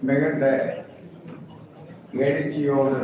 மிகுந்த 0.00 0.46
எழுச்சியோடு 2.18 3.00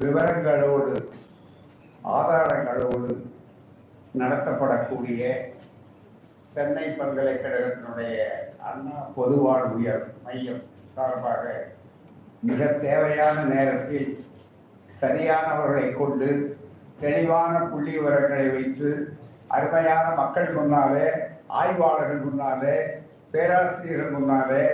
விவரங்களோடு 0.00 0.94
ஆதாரங்களோடு 2.10 3.08
நடத்தப்படக்கூடிய 4.14 5.22
சென்னை 6.52 6.84
பல்கலைக்கழகத்தினுடைய 6.90 8.18
அண்ணா 8.64 8.98
பொதுவாழ் 9.16 9.66
உயர் 9.72 10.04
மையம் 10.24 10.62
சார்பாக 10.94 11.42
மிக 12.42 12.68
தேவையான 12.80 13.36
நேரத்தில் 13.46 14.08
சரியானவர்களை 15.00 15.88
கொண்டு 15.92 16.28
தெளிவான 17.00 17.54
புள்ளி 17.64 17.92
விவரங்களை 17.92 18.46
வைத்து 18.50 18.90
அருமையான 19.48 20.06
மக்கள் 20.14 20.48
முன்னாலே 20.52 21.08
ஆய்வாளர்கள் 21.54 22.24
முன்னாலே 22.24 22.76
பேராசிரியர்கள் 23.32 24.12
முன்னாலே 24.12 24.64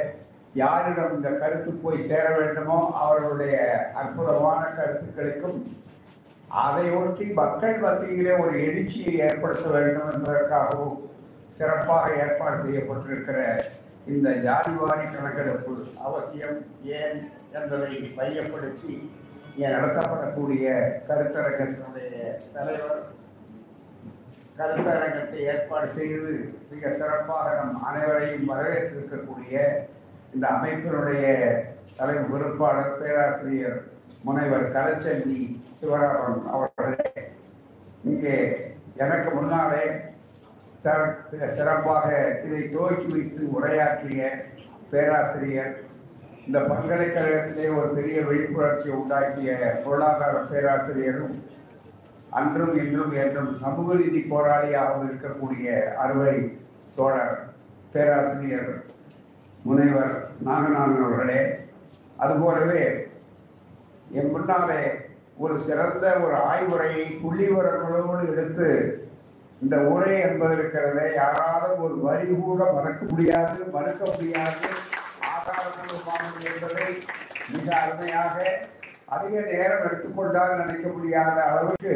யாரிடம் 0.55 1.14
இந்த 1.14 1.29
கருத்து 1.35 1.71
போய் 1.76 2.00
சேர 2.03 2.25
வேண்டுமோ 2.32 2.79
அவர்களுடைய 2.99 3.54
அற்புதமான 3.95 4.63
கருத்துக்களுக்கும் 4.71 5.61
அதை 6.62 6.86
ஒட்டி 6.95 7.26
மக்கள் 7.32 7.79
மத்தியிலே 7.79 8.32
ஒரு 8.39 8.54
எழுச்சியை 8.62 9.14
ஏற்படுத்த 9.21 9.67
வேண்டும் 9.68 10.11
என்பதற்காகவும் 10.12 10.99
சிறப்பாக 11.50 12.04
ஏற்பாடு 12.17 12.59
செய்யப்பட்டிருக்கிற 12.62 13.39
இந்த 14.09 14.29
ஜாதிவாரி 14.45 15.07
கணக்கெடுப்பு 15.09 15.75
அவசியம் 16.00 16.61
ஏன் 16.96 17.18
என்பதை 17.53 17.90
மையப்படுத்தி 18.17 18.95
நடத்தப்படக்கூடிய 19.71 20.67
கருத்தரங்கத்தினுடைய 21.09 22.12
தலைவர் 22.53 23.03
கருத்தரங்கத்தை 24.56 25.40
ஏற்பாடு 25.46 25.86
செய்து 25.90 26.32
மிக 26.70 26.90
சிறப்பாக 26.92 27.46
நம் 27.58 27.76
அனைவரையும் 27.84 28.50
வரவேற்றிருக்கக்கூடிய 28.50 29.54
இந்த 30.34 30.44
அமைப்பினுடைய 30.48 31.26
தலைமை 31.96 32.25
பொறுப்பாளர் 32.25 32.98
பேராசிரியர் 32.98 33.78
முனைவர் 34.25 34.67
கலைச்செல்வி 34.72 35.41
சிவராமன் 35.77 36.42
அவர்களே 36.50 37.06
இங்கே 38.05 38.36
எனக்கு 38.97 39.31
முன்னாலே 39.31 39.84
மிக 41.31 41.47
சிறப்பாக 41.53 42.06
இதை 42.44 42.61
துவக்கி 42.69 43.09
வைத்து 43.09 43.42
உரையாற்றிய 43.53 44.22
பேராசிரியர் 44.91 45.75
இந்த 46.47 46.59
பல்கலைக்கழகத்திலே 46.69 47.66
ஒரு 47.75 47.89
பெரிய 47.94 48.20
விழிப்புணர்ச்சியை 48.20 48.94
உண்டாக்கிய 48.97 49.50
பொருளாதார 49.84 50.39
பேராசிரியரும் 50.50 51.37
அன்றும் 52.33 52.75
இன்றும் 52.77 53.14
என்றும் 53.22 53.50
சமூக 53.61 53.94
நீதி 53.94 54.20
போராளியாகவும் 54.30 55.08
இருக்கக்கூடிய 55.08 55.66
அறுவை 55.97 56.34
தோழர் 56.97 57.34
பேராசிரியர் 57.92 58.70
முனைவர் 59.64 60.14
நாகநாதன் 60.47 61.03
அவர்களே 61.03 61.41
அதுபோலவே 62.16 62.83
என் 64.14 64.30
முன்னாலே 64.30 64.80
ஒரு 65.38 65.55
சிறந்த 65.60 66.06
ஒரு 66.25 66.36
ஆய்வுரையை 66.48 67.05
புள்ளிவரங்களோடு 67.22 68.25
எடுத்து 68.33 68.69
இந்த 69.62 69.77
உரை 69.91 70.12
என்பது 70.20 70.55
இருக்கிறதே 70.55 71.06
யாராலும் 71.14 71.83
ஒரு 71.83 71.97
வரி 72.00 72.27
கூட 72.41 72.62
மறக்க 72.72 73.03
முடியாது 73.10 73.58
மறுக்க 73.72 74.03
முடியாது. 74.08 74.69
ஆதாரங்கள் 75.28 75.92
என்பதை 76.50 76.86
மிக 77.53 77.69
அருமையாக 77.80 78.36
அதிக 79.13 79.41
நேரம் 79.41 79.85
எடுத்துக்கொண்டால் 79.85 80.57
நினைக்க 80.57 80.89
முடியாத 80.89 81.45
அளவுக்கு 81.45 81.95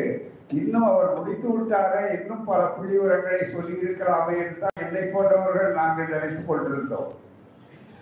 இன்னும் 0.49 0.89
அவர் 0.89 1.15
முடித்து 1.17 1.49
விட்டாரே 1.49 2.03
இன்னும் 2.21 2.45
பல 2.45 2.61
புள்ளிவிவரங்களை 2.75 3.39
சொல்லி 3.53 3.75
இருக்கலாமே 3.83 4.35
என்றுதான் 4.43 4.81
என்னை 4.81 5.03
போன்றவர்கள் 5.03 5.73
நாங்கள் 5.73 6.13
நினைத்துக் 6.13 6.49
கொண்டிருந்தோம். 6.49 7.11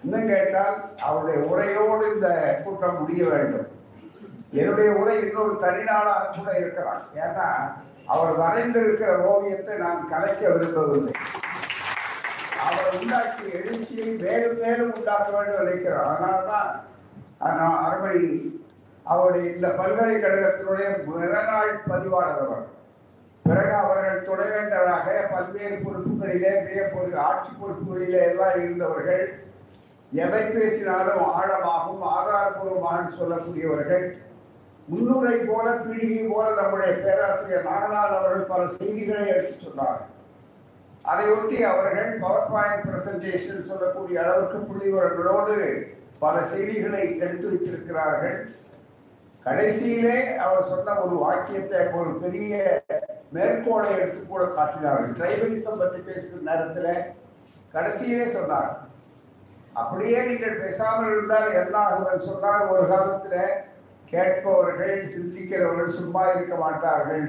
இன்னும் 0.04 0.26
கேட்டால் 0.26 0.76
அவருடைய 1.02 1.38
உரையோடு 1.46 2.14
இந்த 2.14 2.28
கூட்டம் 2.64 2.98
முடிய 3.00 3.28
வேண்டும். 3.28 3.68
என்னுடைய 4.50 4.90
உரை 4.92 5.14
இன்னொரு 5.20 5.54
தனிநாளாக 5.62 6.32
கூட 6.36 6.50
இருக்கலாம். 6.58 7.02
ஏன்னா 7.14 7.48
அவர் 8.06 8.38
வரைந்திருக்கிற 8.38 9.16
ஓவியத்தை 9.16 9.76
நான் 9.76 10.08
கலைக்க 10.08 10.48
விரும்பவில்லை. 10.48 11.14
அவர் 12.64 12.94
உண்டாக்கிய 12.94 13.52
எழுச்சியை 13.52 14.08
மேலும் 14.20 14.60
மேலும் 14.60 14.92
உண்டாக்க 14.94 15.28
வேண்டும் 15.36 15.62
நினைக்கிறோம் 15.62 16.06
அதனால்தான் 16.06 16.70
நான் 17.38 17.80
அருமை 17.84 18.18
அவருடைய 19.04 19.46
இந்த 19.50 19.68
பல்கலைக்கழகத்தினுடைய 19.78 20.88
பிறநாள் 21.06 21.72
பதிவாளர் 21.88 22.42
அவர். 22.44 22.64
பிறகு 23.44 23.74
அவர்கள் 23.74 24.26
துணைவேந்தராக 24.28 25.06
பல்வேறு 25.32 25.76
பொறுப்புகளிலே 25.84 26.52
மிக 26.66 26.78
ஆட்சி 27.22 27.50
பொறுப்புகளிலே 27.60 28.20
எல்லாம் 28.28 28.56
இருந்தவர்கள் 28.60 29.24
எதை 30.12 30.42
பேசினாலும் 30.50 31.22
ஆழமாகவும் 31.34 32.04
ஆதாரபூர்வமாக 32.16 33.02
சொல்லக்கூடியவர்கள். 33.18 34.06
முன்னுரை 34.88 35.36
போல 35.46 35.66
பீடிகை 35.84 36.24
போல 36.30 36.46
நம்முடைய 36.56 36.92
பேராசிரியர் 37.04 37.68
நாகநாள் 37.68 38.16
அவர்கள் 38.16 38.48
பல 38.48 38.62
செய்திகளை 38.78 39.22
எடுத்து 39.28 39.56
சொன்னார்கள் 39.60 40.10
அதை 41.04 41.24
ஒட்டி 41.30 41.56
அவர்கள் 41.64 42.10
பவர் 42.20 42.50
பாயிண்ட் 42.52 42.84
பிரசன்டேஷன் 42.88 43.68
சொல்லக்கூடிய 43.70 44.18
அளவுக்கு 44.22 44.58
புள்ளிவர்களோடு 44.68 45.56
பல 46.18 46.34
செய்திகளை 46.52 47.02
எடுத்து 47.20 47.46
வைத்திருக்கிறார்கள் 47.48 48.36
கடைசியிலே 49.46 50.18
அவர் 50.44 50.70
சொன்ன 50.72 50.94
ஒரு 51.04 51.16
வாக்கியத்தை 51.24 51.80
ஒரு 51.98 52.12
பெரிய 52.22 52.54
மேற்கோளை 53.36 53.88
எடுத்து 53.96 54.20
கூட 54.26 54.42
காட்டினார்கள் 54.56 55.16
டிரைபலிசம் 55.18 55.80
பற்றி 55.82 56.00
பேசுகிற 56.08 56.40
நேரத்தில் 56.48 56.92
கடைசியிலே 57.74 58.26
சொன்னார். 58.36 58.72
அப்படியே 59.82 60.18
நீங்கள் 60.28 60.60
பேசாமல் 60.62 61.10
இருந்தால் 61.12 61.56
என்ன 61.62 61.76
ஆகும் 61.84 62.26
சொன்னால் 62.28 62.70
ஒரு 62.74 62.84
காலத்துல 62.92 63.36
கேட்பவர்கள் 64.12 64.96
சிந்திக்கிறவர்கள் 65.14 65.96
சும்மா 65.98 66.22
இருக்க 66.32 66.54
மாட்டார்கள். 66.64 67.26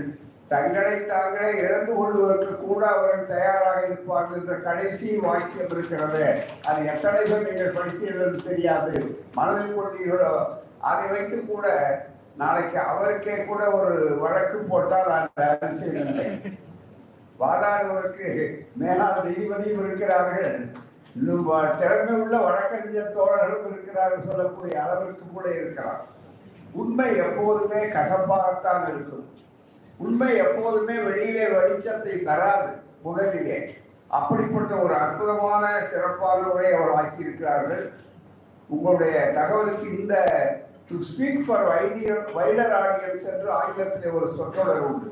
தங்களை 0.51 0.95
தாங்களே 1.11 1.47
இழந்து 1.61 1.93
கொள்வதற்கு 1.99 2.51
கூட 2.65 2.81
அவர்கள் 2.95 3.31
தயாராக 3.31 3.79
இருப்பார்கள் 3.87 4.39
என்ற 4.41 4.55
கடைசி 4.67 5.07
வாக்கியம் 5.23 5.71
இருக்கிறது. 5.75 6.25
அது 6.67 6.79
எத்தனை 6.93 7.21
பேர் 7.29 7.47
நீங்கள் 7.47 7.75
படித்தீர்கள் 7.77 8.45
தெரியாது. 8.49 8.93
மனதில் 9.37 9.77
கொண்டீர்களோ 9.79 10.35
அதை 10.89 11.05
வைத்து 11.13 11.37
கூட 11.51 11.65
நாளைக்கு 12.41 12.79
அவருக்கே 12.91 13.35
கூட 13.43 13.61
ஒரு 13.79 13.97
வழக்கு 14.23 14.57
போட்டால் 14.69 15.11
அந்த 15.17 15.43
அரசியல் 15.51 15.99
இல்லை. 16.05 16.27
வாதாடுவதற்கு 17.41 18.27
மேலான 18.81 19.15
நீதிபதியும் 19.27 19.81
இருக்கிறார்கள். 19.83 20.51
இன்னும் 21.17 21.49
திறமை 21.79 22.13
உள்ள 22.21 22.35
வழக்கறிஞர் 22.47 23.15
தோழர்களும் 23.17 23.69
இருக்கிறார்கள் 23.73 24.27
சொல்லக்கூடிய 24.29 24.75
அளவிற்கு 24.83 25.25
கூட 25.33 25.45
இருக்கலாம். 25.59 26.01
உண்மை 26.81 27.09
எப்போதுமே 27.25 27.81
கசப்பாகத்தான் 27.95 28.83
இருக்கும். 28.91 29.25
உண்மை 30.05 30.29
எப்போதுமே 30.45 30.95
வெளியிலே 31.07 31.45
வெளிச்சத்தை 31.55 32.15
தராது 32.29 32.69
முதலிலே. 33.05 33.59
அப்படிப்பட்ட 34.17 34.73
ஒரு 34.85 34.93
அற்புதமான 35.03 35.65
சிறப்பான 35.91 36.41
உரை 36.53 36.67
அவர் 36.73 36.95
ஆக்கியிருக்கிறார்கள் 36.99 37.85
உங்களுடைய 38.75 39.15
தகவலுக்கு 39.37 39.87
இந்த 39.99 40.15
to 40.89 40.95
speak 41.09 41.43
for 41.45 41.67
wider 42.37 42.73
audience 42.81 43.27
என்று 43.33 43.49
ஆங்கிலத்திலே 43.59 44.09
ஒரு 44.17 44.27
சொற்றொடர் 44.37 44.85
உண்டு. 44.89 45.09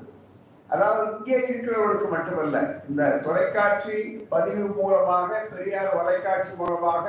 அதாவது 0.70 1.02
இங்கே 1.16 1.38
இருக்கிறவர்களுக்கு 1.48 2.08
மட்டுமல்ல 2.14 2.58
இந்த 2.90 3.04
தொலைக்காட்சி 3.26 3.98
பதிவு 4.34 4.66
மூலமாக 4.78 5.42
பெரியார் 5.52 5.96
தொலைக்காட்சி 5.98 6.52
மூலமாக 6.62 7.06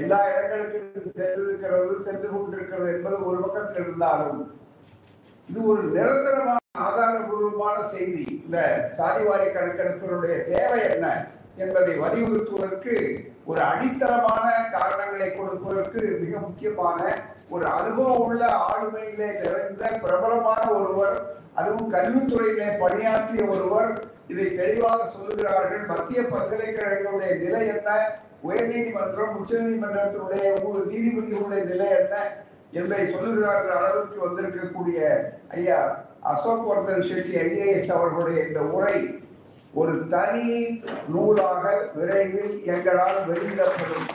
எல்லா 0.00 0.20
இடங்களுக்கும் 0.30 1.16
சென்றிருக்கிறது 1.18 1.96
சென்று 2.06 2.28
கொண்டிருக்கிறது 2.28 2.88
என்பது 2.94 3.18
ஒரு 3.30 3.38
பக்கத்தில் 3.44 3.82
இருந்தாலும் 3.84 4.40
இது 5.48 5.60
ஒரு 5.72 5.82
நிரந்தரமான 5.96 6.58
ஆதாரபூர்வமான 6.86 7.78
செய்தி. 7.94 8.24
இந்த 8.44 8.58
சாதிவாரி 8.98 9.48
கணக்கெடுப்பினுடைய 9.56 10.36
தேவை 10.52 10.80
என்ன? 10.94 11.08
என்பதை 11.56 11.94
வலியுறுத்துவதற்கு 11.98 12.94
ஒரு 13.44 13.60
அடித்தளமான 13.60 14.46
காரணங்களை 14.70 15.28
கொடுப்பதற்கு 15.32 16.18
மிக 16.22 16.38
முக்கியமான 16.38 17.00
ஒரு 17.48 17.66
அனுபவம் 17.66 18.24
உள்ள 18.26 18.42
ஆளுமையிலே 18.68 19.28
நிறைந்த 19.40 19.90
பிரபலமான 20.02 20.70
ஒருவர் 20.70 21.16
அதுவும் 21.54 21.92
கல்வித்துறையிலே 21.92 22.68
பணியாற்றிய 22.78 23.44
ஒருவர் 23.44 23.90
இதை 24.28 24.56
தெளிவாக 24.56 25.06
சொல்லுகிறார்கள். 25.06 25.86
மத்திய 25.86 26.20
பல்கலைக்கழகங்களுடைய 26.22 27.32
நிலை 27.38 27.66
என்ன? 27.66 27.90
உயர்நீதிமன்றம் 28.48 29.34
உச்சநீதிமன்றத்தினுடைய 29.40 30.44
ஒவ்வொரு 30.54 30.84
நீதிபதிகளுடைய 30.92 31.64
நிலை 31.64 31.88
என்ன 31.88 32.14
என்பதை 32.70 33.14
சொல்லுகிறார்கள். 33.14 33.76
அளவுக்கு 33.78 34.18
வந்திருக்கக்கூடிய 34.26 35.00
ஐயா 35.48 36.06
அசோக் 36.20 36.66
வர்தன் 36.66 37.06
ஷெட்டி 37.08 37.34
ஐஏஎஸ் 37.44 37.92
அவர்களுடைய 37.92 38.46
இந்த 38.46 38.60
உரை 38.60 38.96
ஒரு 39.80 39.92
தனி 40.12 40.48
நூலாக 41.12 41.64
விரைவில் 41.94 42.54
எங்களால் 42.72 43.20
வெளியிடப்படும். 43.28 44.08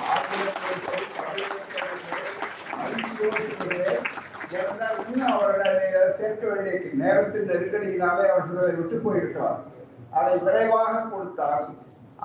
அவர்களை 5.30 5.74
சேர்க்க 6.20 6.44
வேண்டிய 6.50 6.76
நேரத்தின் 7.02 7.50
நெருக்கடியினாலே 7.50 8.26
அவர்களை 8.34 8.74
விட்டு 8.78 8.98
போயிருக்கிறார் 9.06 9.60
அதை 10.20 10.36
விரைவாக 10.46 10.94
கொடுத்தால் 11.14 11.66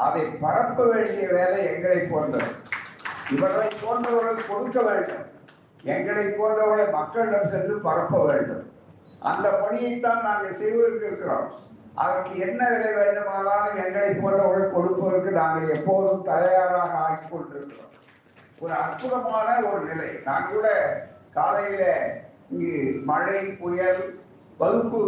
அதை 0.04 0.22
பரப்ப 0.44 0.84
வேண்டிய 0.92 1.24
வேலை 1.38 1.60
எங்களை 1.72 2.00
போன்றது. 2.12 2.52
இவர்களை 3.34 3.68
போன்றவர்கள் 3.82 4.48
கொடுக்க 4.50 4.78
வேண்டும். 4.90 5.24
எங்களை 5.96 6.26
போன்றவர்களை 6.38 6.86
மக்களிடம் 6.98 7.50
சென்று 7.54 7.74
பரப்ப 7.88 8.24
வேண்டும். 8.30 8.64
அந்த 9.30 9.48
பணியைத்தான் 9.62 10.24
நாங்கள் 10.28 10.58
செய்வதற்கு 10.60 11.06
இருக்கிறோம் 11.10 11.48
அதற்கு 11.94 12.32
என்ன 12.46 12.60
விலை 12.70 12.92
வேண்டுமானாலும் 12.94 13.80
எங்களை 13.84 14.10
போன்றவர்கள் 14.14 14.74
கொடுப்பதற்கு 14.74 15.30
நாங்கள் 15.30 15.74
எப்போதும் 15.76 16.22
தயாராக 16.22 16.92
ஆகிக் 17.04 17.30
கொண்டிருக்கிறோம். 17.30 17.88
ஒரு 18.60 18.72
அற்புதமான 18.72 19.48
ஒரு 19.70 19.82
நிலை. 19.84 20.10
நான் 20.24 20.50
கூட 20.52 20.66
காலையில 21.36 21.84
இங்கு 22.50 22.74
மழை 23.10 23.40
புயல் 23.60 24.02
வகுப்பு 24.58 25.00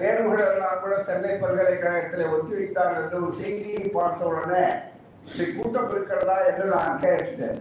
தேர்வுகள் 0.00 0.50
எல்லாம் 0.52 0.80
கூட 0.82 0.94
சென்னை 1.02 1.32
பல்கலைக்கழகத்தில் 1.42 2.32
ஒத்திவைத்தார்கள் 2.34 3.02
என்று 3.02 3.22
ஒரு 3.22 3.32
செய்தியை 3.42 3.84
பார்த்த 3.88 4.30
உடனே 4.32 4.64
கூட்டம் 5.56 5.90
இருக்கிறதா? 5.90 6.36
என்று 6.48 6.66
நான் 6.74 7.00
கேட்டேன். 7.00 7.58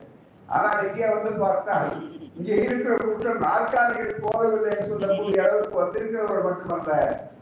ஆனால் 0.47 0.83
இங்கே 0.87 1.07
வந்து 1.13 1.31
பார்த்தால் 1.43 1.91
இங்கே 2.35 2.55
இருக்கிற 2.63 2.93
கூட்டம் 3.01 3.43
நாற்காலிகள் 3.43 4.23
போகவில்லை 4.23 4.71
என்று 4.73 4.89
சொல்லக்கூடிய 4.93 5.39
அளவுக்கு 5.43 5.81
வந்திருக்கிறவர்கள் 5.81 6.45
மட்டுமல்ல 6.47 6.93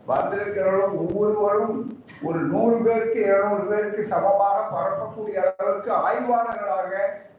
வந்திருக்கிறவர்களும் 0.08 0.96
ஒவ்வொருவரும் 1.04 1.78
ஒரு 2.24 2.40
நூறு 2.52 2.78
பேருக்கு 2.84 3.20
இருநூறு 3.24 3.64
பேருக்கு 3.64 4.04
சமமாக 4.06 4.58
பரப்பக்கூடிய 4.74 5.38
அளவுக்கு 5.46 5.92
ஆய்வாளர்களாக 6.04 6.92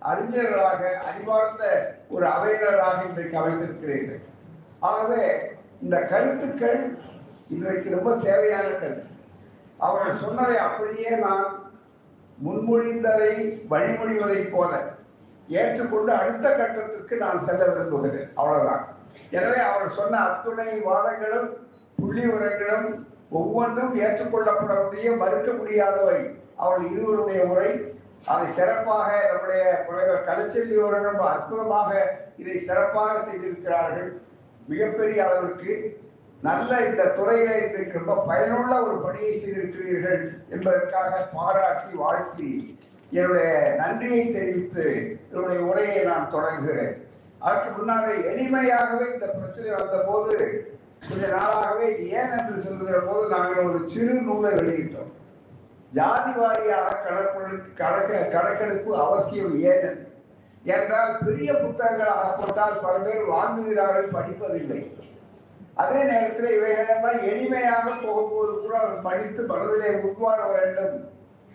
அறிஞர்களாக 0.03 0.81
அறிவார்ந்த 1.09 1.65
ஒரு 2.11 2.25
அவையினராக 2.27 2.99
இன்றைக்கு 3.09 3.37
அமைத்திருக்கிறீர்கள் 3.39 4.23
ஆகவே 4.83 5.23
இந்த 5.83 5.97
கருத்துக்கள் 6.05 6.81
இன்றைக்கு 7.49 7.89
ரொம்ப 7.91 8.11
தேவையான 8.25 8.67
கருத்து. 8.75 9.11
அவர்கள் 9.81 10.21
சொன்னதை 10.21 10.57
அப்படியே 10.67 11.11
நான் 11.19 11.47
முன்மொழிந்ததை 12.39 13.33
வழிமொழிவதைப் 13.71 14.53
போல 14.53 14.73
ஏற்றுக்கொண்டு 15.49 16.13
அடுத்த 16.13 16.47
கட்டத்திற்கு 16.51 17.17
நான் 17.17 17.43
செல்ல 17.43 17.65
விரும்புகிறேன். 17.65 18.31
அவ்வளவுதான். 18.35 18.85
எனவே 19.31 19.59
அவர் 19.59 19.97
சொன்ன 19.99 20.21
அத்துணை 20.21 20.71
வாதங்களும் 20.87 21.49
புள்ளி 21.99 22.25
உரைகளும் 22.27 22.89
ஒவ்வொன்றும் 23.31 23.95
ஏற்றுக்கொள்ளப்படக்கூடிய 23.95 25.17
மறுக்க 25.17 25.53
முடியாதவை. 25.53 26.21
அவள் 26.57 26.85
இருவருடைய 26.91 27.43
உரை 27.45 27.71
அதை 28.27 28.47
சிறப்பாக 28.53 29.09
நம்முடைய 29.31 29.65
புலவர் 29.87 30.27
கலைச்செல்வி 30.29 30.77
அவர்கள் 30.81 31.09
ரொம்ப 31.11 31.31
அற்புதமாக 31.31 31.91
இதை 32.37 32.59
சிறப்பாக 32.59 33.13
செய்திருக்கிறார்கள். 33.21 34.11
மிகப்பெரிய 34.69 35.25
அளவிற்கு 35.27 35.73
நல்ல 36.43 36.81
இந்த 36.81 37.03
துறையில 37.19 37.51
இன்றைக்கு 37.65 37.99
ரொம்ப 37.99 38.15
பயனுள்ள 38.27 38.83
ஒரு 38.83 38.97
பணியை 39.01 39.33
செய்திருக்கிறீர்கள் 39.39 40.23
என்பதற்காக 40.49 41.29
பாராட்டி 41.35 41.97
வாழ்த்தி 41.97 42.79
என்னுடைய 43.11 43.75
நன்றியை 43.79 44.33
தெரிவித்து 44.33 45.17
என்னுடைய 45.33 45.61
உரையை 45.61 46.05
நான் 46.05 46.31
தொடங்குகிறேன் 46.33 47.07
அதற்கு 47.39 47.71
முன்னாலே 47.77 48.15
எளிமையாகவே 48.15 49.13
இந்த 49.13 49.27
பிரச்சனை 49.27 49.71
வந்த 49.71 49.97
போது 49.97 50.37
கொஞ்ச 51.09 51.27
நாளாகவே 51.27 51.99
ஏன் 51.99 52.31
என்று 52.31 52.61
சொல்லுகிற 52.61 52.99
போது 52.99 53.29
நாங்கள் 53.29 53.65
ஒரு 53.65 53.89
சிறு 53.89 54.15
நூலை 54.15 54.51
வெளியிட்டோம். 54.51 55.13
ஜாதி 55.93 56.31
வாரியாக 56.41 57.03
கணக்கெடுப்பு 57.05 57.75
கணக்க 57.75 58.29
கணக்கெடுப்பு 58.29 58.97
அவசியம் 58.97 59.61
ஏன்? 59.61 60.07
என்றால் 60.65 61.19
பெரிய 61.25 61.53
புத்தகங்களாக 61.53 62.37
போட்டால் 62.37 62.81
பல 62.81 62.99
பேர் 62.99 63.31
வாங்குகிறார்கள் 63.31 64.15
படிப்பதில்லை. 64.15 64.93
அதே 65.75 66.03
நேரத்தில் 66.05 66.57
இவைகளெல்லாம் 66.57 67.21
எளிமையாக 67.21 68.07
போகும்போது 68.07 68.61
கூட 68.61 68.79
அவர் 68.79 69.03
படித்து 69.03 69.43
மனதிலே 69.43 69.91
உட்வார 69.91 70.47
வேண்டும். 70.47 71.11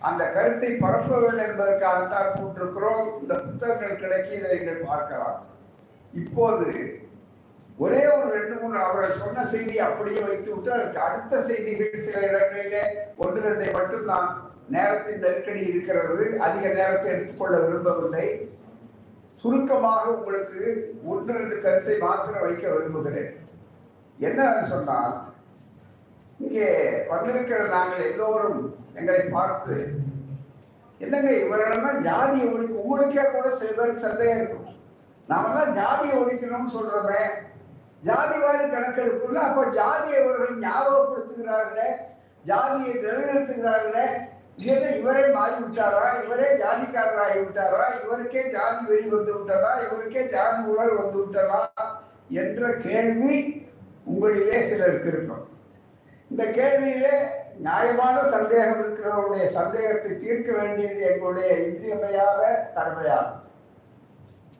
அந்த 0.08 0.22
கருத்தை 0.34 0.70
பரப்ப 0.82 1.10
வேண்டும் 1.22 1.46
என்பதற்காகத்தான் 1.48 2.34
கூட்டிருக்கிறோம் 2.36 3.06
இந்த 3.20 3.34
புத்தகங்கள் 3.46 4.02
கிடைக்க 4.02 4.30
இதை 4.38 4.50
நீங்கள் 4.58 4.86
பார்க்கலாம். 4.90 5.38
இப்போது 6.22 6.68
ஒரே 7.84 8.00
ஒரு 8.14 8.28
ரெண்டு 8.36 8.54
மூணு 8.62 8.76
அவர்கள் 8.84 9.20
சொன்ன 9.22 9.44
செய்தி 9.52 9.76
அப்படியே 9.88 10.22
வைத்து 10.28 10.50
விட்டு 10.54 10.70
அதற்கு 10.76 11.00
அடுத்த 11.08 11.42
செய்திகள் 11.48 12.04
சில 12.06 12.16
இடங்களிலே 12.28 12.82
ஒன்று 13.24 13.44
ரெண்டை 13.46 13.68
மட்டும்தான் 13.76 14.28
நேரத்தின் 14.74 15.22
நெருக்கடி 15.24 15.62
இருக்கிறது. 15.70 16.24
அதிக 16.46 16.64
நேரத்தை 16.80 17.08
எடுத்துக்கொள்ள 17.12 17.56
விரும்பவில்லை. 17.66 18.26
சுருக்கமாக 19.42 20.04
உங்களுக்கு 20.16 20.62
ஒன்று 21.12 21.38
ரெண்டு 21.38 21.56
கருத்தை 21.64 21.94
மாத்திரம் 22.04 22.44
வைக்க 22.46 22.64
விரும்புகிறேன். 22.74 23.32
என்ன 24.18 24.50
சொன்னால் 24.72 25.14
இங்கே 26.46 26.68
வந்திருக்கிற 27.12 27.60
நாங்கள் 27.76 28.06
எல்லோரும் 28.10 28.60
எங்களை 29.00 29.20
பார்த்து 29.36 29.76
என்னங்க 30.98 31.30
இவர்களெல்லாம் 31.32 32.02
ஜாதியை 32.02 32.46
ஒழிக்க 32.54 32.82
உங்களுக்கே 32.82 33.22
கூட 33.22 33.46
சில 33.56 33.70
பேருக்கு 33.70 34.06
சந்தேகம் 34.06 34.40
இருக்கும். 34.40 34.66
நாமெல்லாம் 35.28 35.76
ஜாதியை 35.78 36.16
ஒழிக்கணும்னு 36.22 36.74
சொல்றோமே. 36.74 37.22
ஜாதிவாரி 38.08 38.66
கணக்கெடுப்புல 38.72 39.40
அப்ப 39.46 39.64
ஜாதியை 39.78 40.18
இவர்கள் 40.22 40.52
ஞாபகப்படுத்துகிறார்களே 40.58 41.88
ஜாதியை 42.44 42.92
நிலைநிறுத்துகிறார்களே. 43.04 44.04
என்ன 44.72 44.86
இவரே 45.00 45.22
மாறி 45.34 45.54
விட்டாரா 45.62 46.06
இவரே 46.24 46.48
ஜாதிக்காரராகி 46.62 47.38
விட்டாரா? 47.42 47.84
இவருக்கே 48.00 48.42
ஜாதி 48.54 48.82
வெளி 48.90 49.08
வந்து 49.08 49.32
விட்டாரா 49.36 49.70
இவருக்கே 49.86 50.22
ஜாதி 50.34 50.62
உணர்வு 50.72 50.96
வந்து 51.02 51.18
விட்டதா? 51.18 51.60
என்ற 52.28 52.72
கேள்வி 52.86 53.36
உங்களிலே 54.10 54.58
சிலருக்கு 54.68 55.08
இருக்கும். 55.08 55.44
இந்த 56.30 56.44
கேள்வியிலே 56.58 57.14
நியாயமான 57.64 58.16
சந்தேகம் 58.34 58.80
இருக்கிறவருடைய 58.80 59.46
சந்தேகத்தை 59.58 60.12
தீர்க்க 60.18 60.50
வேண்டியது 60.58 61.00
எங்களுடைய 61.10 61.48
இன்றியமையாத 61.66 62.42
கடமையாகும். 62.74 63.38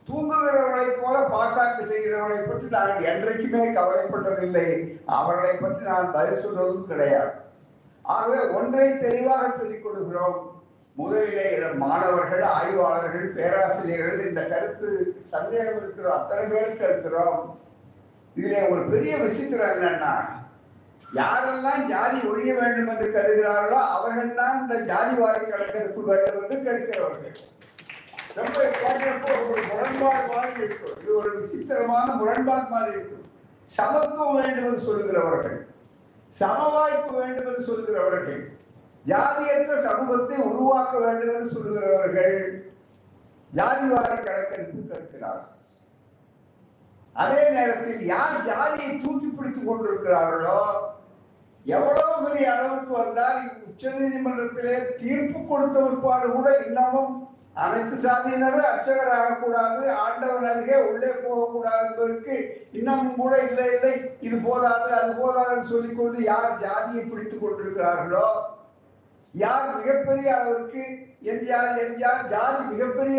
தூங்குகிறவர்களைப் 0.09 1.01
போல 1.03 1.17
பாசாங்கு 1.33 1.83
செய்கிறவர்களை 1.91 2.43
பற்றி 2.47 2.67
நாங்கள் 2.69 3.09
என்றைக்குமே 3.13 3.63
கவலைப்பட்டதில்லை. 3.79 4.69
அவர்களை 5.19 5.53
பற்றி 5.55 5.83
நான் 5.91 6.15
பதில் 6.17 6.43
சொல்வதும் 6.45 6.89
கிடையாது. 6.93 7.33
ஆகவே 8.15 8.41
ஒன்றை 8.59 8.87
தெளிவாக 8.99 9.45
சொல்லிக் 9.59 9.85
கொடுக்கிறோம் 9.85 10.39
முதலிலே 10.97 11.47
இடம் 11.57 11.79
மாணவர்கள் 11.79 12.43
ஆய்வாளர்கள் 12.57 13.29
பேராசிரியர்கள் 13.37 14.27
இந்த 14.29 14.41
கருத்து 14.53 14.89
சந்தேகம் 15.35 15.79
இருக்கிறோம். 15.81 16.19
அத்தனை 16.19 16.45
பேருக்கு 16.45 16.85
இருக்கிறோம் 16.89 17.39
இதிலே 18.37 18.63
ஒரு 18.73 18.83
பெரிய 18.93 19.13
விசித்திரம் 19.17 19.73
என்னன்னா 19.75 20.13
யாரெல்லாம் 21.19 21.83
ஜாதி 21.93 22.19
ஒழிய 22.31 22.53
வேண்டும் 22.59 22.91
என்று 22.93 23.07
கருதுகிறார்களோ 23.15 23.79
அவர்கள் 23.95 24.37
தான் 24.41 24.59
இந்த 24.61 24.75
ஜாதி 24.91 25.15
வாரி 25.21 25.43
கணக்கெடுப்பு 25.45 26.03
வேண்டும் 26.11 26.43
என்று 26.43 26.59
கேட்கிறவர்கள். 26.67 27.39
ரொம்ப 28.39 28.59
கேட்கிறப்போ 28.83 29.31
ஒரு 29.53 29.63
முரண்பாடு 29.71 30.23
மாதிரி 30.35 30.61
இருக்கும். 30.67 30.97
இது 31.03 31.11
ஒரு 31.21 31.31
விசித்திரமான 31.39 32.07
முரண்பாடு 32.21 32.69
மாதிரி 32.75 32.93
இருக்கும். 32.97 33.27
சமத்துவம் 33.77 34.37
வேண்டும் 34.39 34.69
என்று 34.69 34.87
சொல்லுகிறவர்கள். 34.87 35.59
சம 36.41 36.59
வாய்ப்பு 36.75 37.13
வேண்டும் 37.21 37.49
என்று 37.51 37.69
சொல்லுகிறவர்கள். 37.71 38.43
ஜாதியற்ற 39.11 39.75
சமூகத்தை 39.89 40.39
உருவாக்க 40.51 40.95
வேண்டும் 41.05 41.33
என்று 41.35 41.55
சொல்லுகிறவர்கள் 41.55 42.39
ஜாதிவாரி 43.51 44.17
கணக்கெடுப்பு 44.17 44.81
கேட்கிறார்கள் 44.91 45.47
அதே 47.17 47.43
நேரத்தில் 47.55 48.03
யார் 48.11 48.37
ஜாதியை 48.49 48.91
தூக்கி 49.05 49.29
பிடித்துக் 49.29 49.69
கொண்டிருக்கிறார்களோ 49.69 50.59
எவ்வளவு 51.67 52.13
பெரிய 52.25 52.47
அளவுக்கு 52.53 52.93
வந்தால் 52.99 53.39
உச்ச 53.67 53.91
நீதிமன்றத்திலே 53.97 54.77
தீர்ப்பு 55.01 55.41
கொடுத்த 55.43 55.81
பிற்பாடு 55.83 56.29
கூட 56.31 56.49
இன்னமும் 56.67 57.13
அனைத்து 57.57 57.97
சாதியினரும் 58.05 58.69
அர்ச்சகர் 58.69 59.13
ஆகக்கூடாது 59.17 59.83
ஆண்டவன் 60.03 60.49
அருகே 60.51 60.77
உள்ளே 60.89 61.11
போகக்கூடாது 61.25 61.83
என்பதற்கு 61.87 62.37
இன்னமும் 62.73 63.19
கூட 63.19 63.33
இல்லை 63.47 63.67
இல்லை. 63.75 63.93
இது 64.27 64.37
போதாது 64.47 64.89
அது 65.01 65.11
போதாதுன்னு 65.21 65.71
சொல்லிக்கொண்டு 65.73 66.21
யார் 66.29 66.51
ஜாதியை 66.63 67.03
பிடித்துக் 67.05 67.43
கொண்டிருக்கிறார்களோ 67.43 68.27
யார் 69.35 69.67
மிகப்பெரிய 69.75 70.29
அளவிற்கு 70.37 70.85
என் 71.23 71.43
எம்ஜிஆர் 71.83 71.99
ஜாதி 71.99 72.23
ஜாதி 72.31 72.63
மிகப்பெரிய 72.71 73.19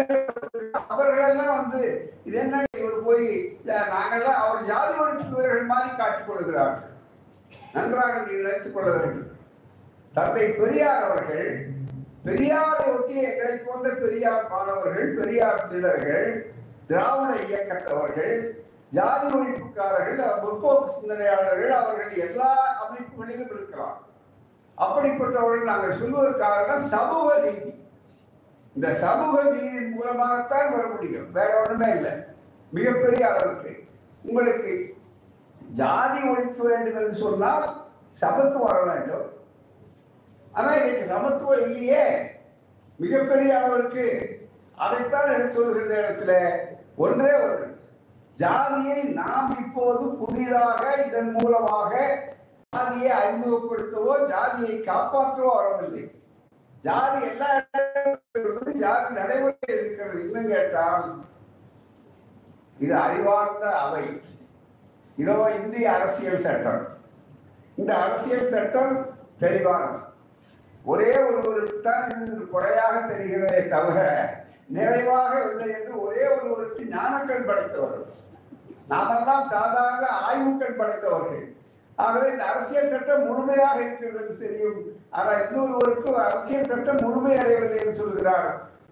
அவர்களெல்லாம் 0.90 1.58
வந்து 1.60 1.84
இது 2.26 2.38
என்ன 2.44 2.64
இவர் 2.80 3.06
போய் 3.06 3.28
நாங்கள்லாம் 3.68 3.92
நாங்கெல்லாம் 3.94 4.42
அவர் 4.42 4.68
ஜாதி 4.72 4.96
ஒழிப்பு 5.04 5.36
வீரர்கள் 5.36 5.72
மாதிரி 5.72 5.92
காட்டிக் 5.96 6.30
கொள்கிறார்கள். 6.30 6.88
நன்றாக 7.74 8.14
நீங்கள் 8.14 8.36
நினைத்துக் 8.36 8.74
கொள்ள 8.74 8.92
வேண்டும். 8.92 9.32
தந்தை 10.14 10.48
பெரியார் 10.48 11.04
அவர்கள் 11.04 11.68
பெரியாரை 12.26 12.94
ஒட்டி 12.94 13.22
எங்களை 13.22 13.56
போன்ற 13.56 13.90
பெரியார் 13.90 14.50
மாணவர்கள் 14.50 15.14
பெரியார் 15.14 15.68
சீடர்கள் 15.68 16.54
திராவிட 16.88 17.40
இயக்கத்தவர்கள் 17.44 18.50
ஜாதி 18.92 19.38
ஒழிப்புக்காரர்கள் 19.38 20.40
முற்போக்கு 20.42 20.88
சிந்தனையாளர்கள் 20.88 21.70
அவர்கள் 21.70 22.16
எல்லா 22.16 22.78
அமைப்புகளிலும் 22.84 23.52
இருக்கிறார். 23.52 24.02
அப்படிப்பட்டவர்கள் 24.78 25.64
நாங்கள் 25.64 25.98
சொல்வதற்கு 25.98 26.40
காரணம் 26.40 26.88
சமூக 26.88 27.38
நீதி. 27.38 27.86
இந்த 28.76 28.94
சமூக 28.94 29.44
நீதியின் 29.44 29.92
மூலமாகத்தான் 29.92 30.72
வர 30.72 30.88
முடியும். 30.88 31.32
வேற 31.32 31.62
ஒண்ணுமே 31.62 31.92
இல்லை. 31.92 32.12
மிகப்பெரிய 32.72 33.28
அளவுக்கு. 33.28 33.84
உங்களுக்கு 34.24 34.96
ஜாதி 35.80 36.22
ஒழிக்க 36.32 36.60
வேண்டும் 36.68 36.98
என்று 37.02 37.16
சொன்னால் 37.24 37.66
சமத்துவம் 38.22 38.68
வர 38.70 38.80
வேண்டும். 38.84 39.28
ஆனா 40.52 40.72
இன்னைக்கு 40.74 41.06
சமத்துவம் 41.14 41.62
இல்லையே. 41.66 42.06
மிகப்பெரிய 42.98 43.52
அளவிற்கு 43.58 44.06
அதைத்தான் 44.76 45.34
எடுத்து 45.34 45.56
சொல்கின்ற 45.56 45.94
இடத்துல 46.02 46.34
ஒன்றே 46.96 47.32
ஒன்று. 47.44 47.68
ஜாதியை 48.42 49.00
நாம் 49.20 49.56
இப்போது 49.60 50.06
புதிதாக 50.22 50.82
இதன் 51.06 51.32
மூலமாக 51.38 51.94
ஜாதியை 52.70 53.12
அறிமுகப்படுத்தவோ 53.20 54.14
ஜாதியை 54.28 54.76
காப்பாற்றவோ 54.80 55.54
வரவில்லை 55.56 56.04
ஜாதி 56.82 57.20
எல்லா 57.28 57.50
ஜாதி 58.84 59.10
நடைமுறை 59.20 59.56
இருக்கிறது. 59.68 60.20
இன்னும் 60.26 60.48
கேட்டால் 60.48 61.04
இது 62.80 62.96
அறிவார்ந்த 62.96 63.66
அவை. 63.80 64.06
இதோ 65.18 65.36
இந்திய 65.60 65.92
அரசியல் 65.92 66.44
சட்டம். 66.46 66.84
இந்த 67.78 67.92
அரசியல் 67.98 68.52
சட்டம் 68.54 68.94
தெளிவானது 69.40 70.00
ஒரே 70.86 71.12
ஒருவருக்குத்தான் 71.28 72.06
இது 72.16 72.44
குறையாக 72.54 72.96
தெரிகிறதே 73.10 73.70
தவிர 73.70 74.00
நிறைவாக 74.70 75.32
இல்லை 75.50 75.68
என்று 75.78 75.94
ஒரே 76.06 76.24
ஒருவருக்கு 76.36 76.84
ஞானக்கண் 76.94 77.48
படைத்தவர்கள். 77.50 78.08
நாமெல்லாம் 78.88 79.44
சாதாரண 79.44 80.06
ஆய்வுக்கள் 80.28 80.80
படைத்தவர்கள். 80.82 81.44
ஆகவே 81.98 82.28
இந்த 82.32 82.46
அரசியல் 82.46 82.92
சட்டம் 82.94 83.28
முழுமையாக 83.28 83.78
இருக்கிறது 83.82 84.20
என்று 84.22 84.36
தெரியும். 84.38 84.80
ஆனால் 85.10 85.42
இன்னொருவருக்கு 85.44 86.12
அரசியல் 86.28 86.70
சட்டம் 86.72 87.04
முழுமை 87.06 87.34
அடையவில்லை 87.38 87.80
என்று 87.80 88.02
சொல்கிறார் 88.02 88.50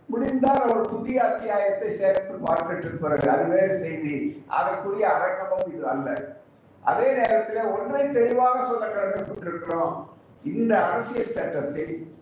முடிந்தால் 0.09 0.63
அவர் 0.65 0.91
புதிய 0.93 1.17
அத்தியாயத்தை 1.23 1.89
சேர 1.97 2.13
பார்க்கட்டும் 2.46 3.00
பிறகு 3.00 3.29
அது 3.29 3.79
செய்தி. 3.79 4.43
அதற்குரிய 4.48 5.13
அரங்கமும் 5.13 5.74
இது 5.74 5.88
அல்ல. 5.88 6.38
அதே 6.81 7.13
நேரத்தில் 7.13 7.72
ஒன்றை 7.72 8.12
தெளிவாக 8.12 8.65
சொல்ல 8.65 8.86
கடமைப்பட்டிருக்கிறோம். 8.86 10.08
இந்த 10.43 10.86
அரசியல் 10.86 11.36
சட்டத்தில் 11.38 12.17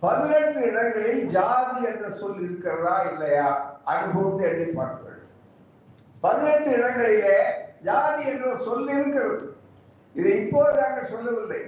பதினெட்டு 0.00 0.60
இடங்களில் 0.60 1.26
ஜாதி 1.26 1.82
என்ற 1.82 2.10
சொல் 2.10 2.40
இருக்கிறதா 2.40 3.02
இல்லையா? 3.10 3.80
அனுபவத்தை 3.84 4.50
எண்ணி 4.50 4.72
பார்க்க 4.72 5.06
பதினெட்டு 6.20 6.70
இடங்களிலே 6.70 7.38
ஜாதி 7.82 8.26
என்ற 8.26 8.56
சொல் 8.64 8.88
இருக்கிறது. 8.88 9.56
இதை 10.14 10.46
இப்போது 10.46 10.80
நாங்கள் 10.80 11.10
சொல்லவில்லை. 11.10 11.60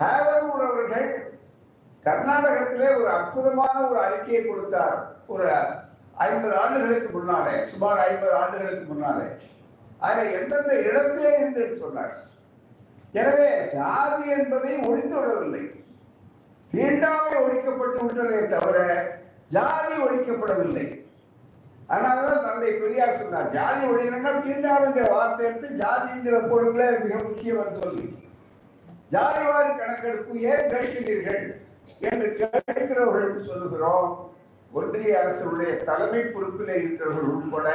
ஹேவரூர் 0.00 0.64
அவர்கள் 0.68 1.08
கர்நாடகத்திலே 2.04 2.96
ஒரு 2.96 3.08
அற்புதமான 3.10 3.88
ஒரு 3.88 3.98
அறிக்கையை 4.00 4.46
கொடுத்தார். 4.46 5.16
ஒரு 5.26 5.54
ஐம்பது 6.14 6.56
ஆண்டுகளுக்கு 6.56 7.18
முன்னாலே 7.18 7.54
சுமார் 7.70 8.02
ஐம்பது 8.08 8.34
ஆண்டுகளுக்கு 8.34 8.86
முன்னாலே. 8.92 9.26
அதில் 9.98 10.34
எந்தெந்த 10.40 10.72
இடத்திலே 10.74 11.30
இருந்து 11.38 11.76
சொன்னார். 11.76 12.14
எனவே 13.12 13.68
ஜாதி 13.72 14.30
என்பதை 14.30 14.76
ஒழித்து 14.88 15.14
விடவில்லை. 15.20 15.62
தீண்டாமை 16.70 17.32
ஒழிக்கப்பட்டு 17.44 17.98
விட்டதே 18.04 18.40
தவிர 18.48 18.78
ஜாதி 19.48 19.94
ஒழிக்கப்படவில்லை. 20.04 20.86
அதனாலதான் 21.88 22.44
தந்தை 22.44 22.70
பெரியார் 22.72 23.18
சொன்னார் 23.20 23.50
ஜாதி 23.50 23.82
ஒழிக்கணும்னா 23.86 24.32
தீண்டாமைங்கிற 24.44 25.06
வார்த்தை 25.14 25.46
எடுத்து 25.46 25.68
ஜாதிங்கிற 25.82 26.36
பொருளே 26.48 26.90
மிக 26.98 27.16
முக்கியம் 27.22 27.80
சொல்லி. 27.82 28.06
ஜாதிவாரி 29.14 29.70
கணக்கெடுப்பு 29.78 30.40
ஏன் 30.40 30.70
கேட்கிறீர்கள் 30.72 31.42
என்று 32.10 32.28
கேட்கிறவர்களுக்கு 32.38 33.42
சொல்லுகிறோம். 33.50 34.30
ஒன்றிய 34.78 35.14
அரசுடைய 35.22 35.72
தலைமை 35.88 36.20
பொறுப்பில் 36.34 36.74
இருக்கிறவர்கள் 36.80 37.34
உட்பட 37.38 37.68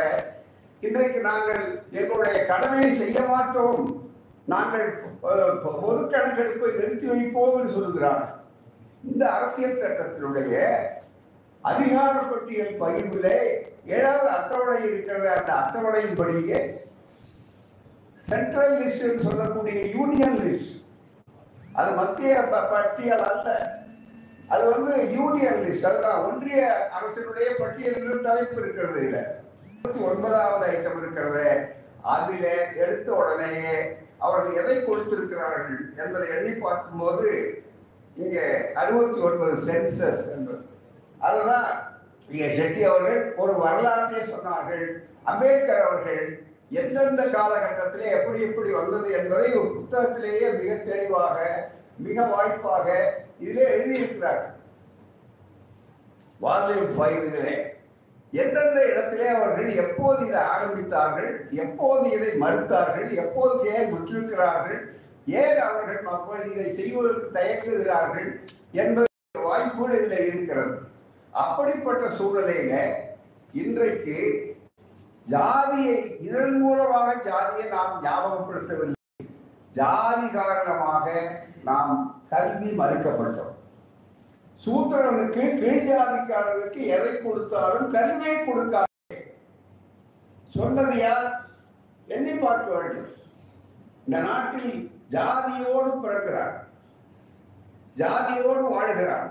இன்றைக்கு 0.85 1.19
நாங்கள் 1.27 1.63
எங்களுடைய 1.99 2.37
கடமையை 2.51 2.89
செய்ய 3.01 3.19
மாட்டோம். 3.31 3.83
நாங்கள் 4.53 4.87
பொது 5.21 6.01
கணக்கெடுப்பை 6.13 6.69
நிறுத்தி 6.79 7.07
வைப்போம் 7.11 7.55
என்று 7.59 7.75
சொல்லுகிறார். 7.75 8.25
இந்த 9.09 9.23
அரசியல் 9.37 9.79
சட்டத்தினுடைய 9.81 10.55
அதிகார 11.69 12.13
பட்டியல் 12.31 12.75
பகிர்விலே 12.81 13.37
ஏழாவது 13.95 14.29
அட்டவணை 14.37 14.77
இருக்கிறது. 14.89 15.27
அந்த 15.37 15.51
அட்டவணையின்படியே 15.61 16.59
சென்ட்ரல் 18.29 18.77
லிஸ்ட் 18.79 19.25
சொல்லக்கூடிய 19.27 19.79
யூனியன் 19.97 20.39
லிஸ்ட் 20.45 20.73
அது 21.79 21.91
மத்திய 21.99 22.35
பட்டியல் 22.73 23.27
அல்ல. 23.31 23.49
அது 24.53 24.63
வந்து 24.73 24.93
யூனியன் 25.17 25.61
லிஸ்ட் 25.63 25.87
அதுதான் 25.89 26.23
ஒன்றிய 26.27 26.59
அரசினுடைய 26.97 27.47
பட்டியல் 27.61 28.25
தலைப்பு 28.27 28.57
இருக்கிறது 28.61 29.01
இல்ல 29.07 29.17
ஒன்பதாவது 30.09 30.65
ஐட்டம் 30.73 30.99
இருக்கிறது. 31.01 31.47
அதிலே 32.13 32.55
எடுத்த 32.83 33.09
உடனேயே 33.21 33.75
அவர்கள் 34.25 34.57
எதை 34.61 34.77
கொடுத்திருக்கிறார்கள் 34.83 35.79
என்பதை 36.03 36.27
எண்ணி 36.37 36.53
பார்க்கும்போது 36.63 37.29
இங்கே 38.23 38.45
அறுபத்தி 38.81 39.19
ஒன்பது 39.27 39.55
சென்சஸ் 39.67 40.23
என்பது. 40.35 40.61
அதுதான் 41.27 41.69
இங்கே 42.29 42.47
ஷெட்டி 42.57 42.81
அவர்கள் 42.89 43.21
ஒரு 43.41 43.53
வரலாற்றை 43.63 44.21
சொன்னார்கள். 44.33 44.85
அம்பேத்கர் 45.31 45.85
அவர்கள் 45.87 46.23
எந்தெந்த 46.81 47.23
காலகட்டத்திலே 47.35 48.07
எப்படி 48.17 48.39
எப்படி 48.47 48.69
வந்தது 48.79 49.09
என்பதை 49.19 49.49
ஒரு 49.59 49.69
புத்தகத்திலேயே 49.77 50.47
மிக 50.59 50.73
தெளிவாக 50.89 51.37
மிக 52.05 52.25
வாய்ப்பாக 52.25 52.87
இதிலே 53.39 53.65
எழுதியிருக்கிறார். 53.75 54.43
வால்யூம் 56.41 56.93
ஃபைவ் 56.95 57.19
இதிலே. 57.27 57.55
எந்தெந்த 58.31 58.79
இடத்திலே 58.91 59.27
அவர்கள் 59.27 59.69
எப்போது 59.83 60.27
இதை 60.27 60.41
ஆரம்பித்தார்கள் 60.53 61.29
எப்போது 61.63 62.05
இதை 62.15 62.31
மறுத்தார்கள் 62.41 63.09
எப்போது 63.23 63.73
ஏன் 63.75 63.91
முற்றிருக்கிறார்கள் 63.93 64.79
ஏன் 65.25 65.59
அவர்கள் 65.67 66.01
மக்கள் 66.01 66.43
இதை 66.51 66.67
செய்வதற்கு 66.71 67.29
தயக்குகிறார்கள் 67.37 68.27
என்பது 68.71 69.07
வாய்ப்புகள் 69.47 70.05
இதில் 70.05 70.27
இருக்கிறது. 70.27 70.75
அப்படிப்பட்ட 71.43 72.05
சூழ்நிலையில 72.17 72.75
இன்றைக்கு 73.61 74.17
ஜாதியை 75.33 75.97
இதன் 76.27 76.59
மூலமாக 76.61 77.15
ஜாதியை 77.29 77.65
நாம் 77.71 77.95
ஞாபகப்படுத்தவில்லை. 78.03 78.99
ஜாதி 79.73 80.27
காரணமாக 80.37 81.05
நாம் 81.67 81.93
கல்வி 82.31 82.69
மறுக்கப்பட்டோம். 82.79 83.53
சூத்திரனுக்கு 84.63 85.43
கீழ்ஜாதிக்காரனுக்கு 85.61 86.81
எதை 86.95 87.11
கொடுத்தாலும் 87.17 87.87
கல்வியை 87.95 88.37
கொடுக்காதே. 88.37 89.17
சொன்னது 90.57 90.95
யார்? 90.97 91.27
எண்ணி 92.15 92.33
பார்க்க 92.43 92.77
வேண்டும். 92.77 93.09
இந்த 94.05 94.17
நாட்டில் 94.27 94.75
ஜாதியோடு 95.15 95.91
பிறக்கிறார். 96.03 96.55
ஜாதியோடு 98.01 98.65
வாழ்கிறார். 98.75 99.27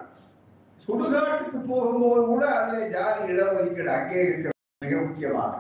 சுடுகாட்டுக்கு 0.84 1.58
போகும்போது 1.68 2.22
கூட 2.32 2.44
அதில் 2.58 2.90
ஜாதி 2.96 3.22
இடஒதுக்கீடு 3.32 3.92
அங்கே 3.98 4.18
இருக்கிறது 4.26 4.58
மிக 4.84 5.00
முக்கியமாக. 5.06 5.54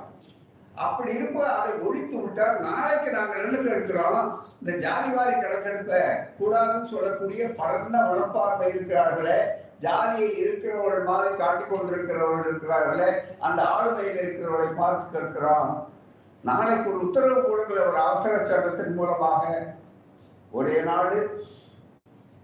அப்படி 0.76 1.14
இருப்போம் 1.14 1.56
அதை 1.58 1.72
ஒழித்து 1.78 2.16
விட்டால் 2.20 2.60
நாளைக்கு 2.60 3.10
நாங்கள் 3.10 3.44
என்ன 3.44 3.70
இருக்கிறோம் 3.70 4.42
இந்த 4.62 4.88
ஜாதிவாரி 4.88 5.34
கணக்கெடுப்பை 5.36 6.00
கூடாதுன்னு 6.40 6.84
சொல்லக்கூடிய 6.84 7.48
பரந்த 7.48 7.98
மனப்பான்மை 7.98 8.74
இருக்கிறார்களே. 8.74 9.38
ஜாதியை 9.80 10.38
இருக்கிறவர்கள் 10.38 11.02
மாதிரி 11.02 11.36
காட்டிக் 11.36 11.72
கொண்டிருக்கிறவர்கள் 11.72 12.50
இருக்கிறார்களே. 12.50 13.10
அந்த 13.38 13.62
ஆளுமையில் 13.62 14.22
இருக்கிறவர்களை 14.22 14.72
பார்த்து 14.76 15.20
கேட்கிறோம். 15.20 15.88
நாளைக்கு 16.42 16.90
ஒரு 16.90 17.06
உத்தரவு 17.06 17.42
கொடுக்கிற 17.42 17.86
ஒரு 17.86 17.98
அவசர 17.98 18.44
சட்டத்தின் 18.44 18.94
மூலமாக. 18.94 19.66
ஒரே 20.50 20.80
நாடு 20.80 21.44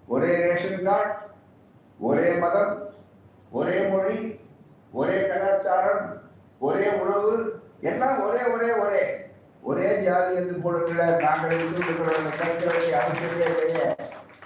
ஒரே 0.08 0.36
ரேஷன் 0.36 0.84
கார்டு 0.84 1.12
ஒரே 1.98 2.32
மதம் 2.32 2.90
ஒரே 3.50 3.88
மொழி 3.88 4.40
ஒரே 4.92 5.28
கலாச்சாரம் 5.28 6.20
ஒரே 6.58 6.88
உணவு 6.88 7.51
எல்லாம் 7.82 8.28
ஒரே 8.28 8.42
ஒரே 8.42 8.72
ஒரே. 8.72 9.30
ஒரே 9.62 10.02
ஜாதி 10.02 10.34
என்று 10.34 10.54
போடுகிற 10.54 11.04
நாங்கள் 11.04 11.60
இந்துக்கள் 11.60 12.22
அவசியமே 12.92 13.58
இல்லையே. 13.58 13.94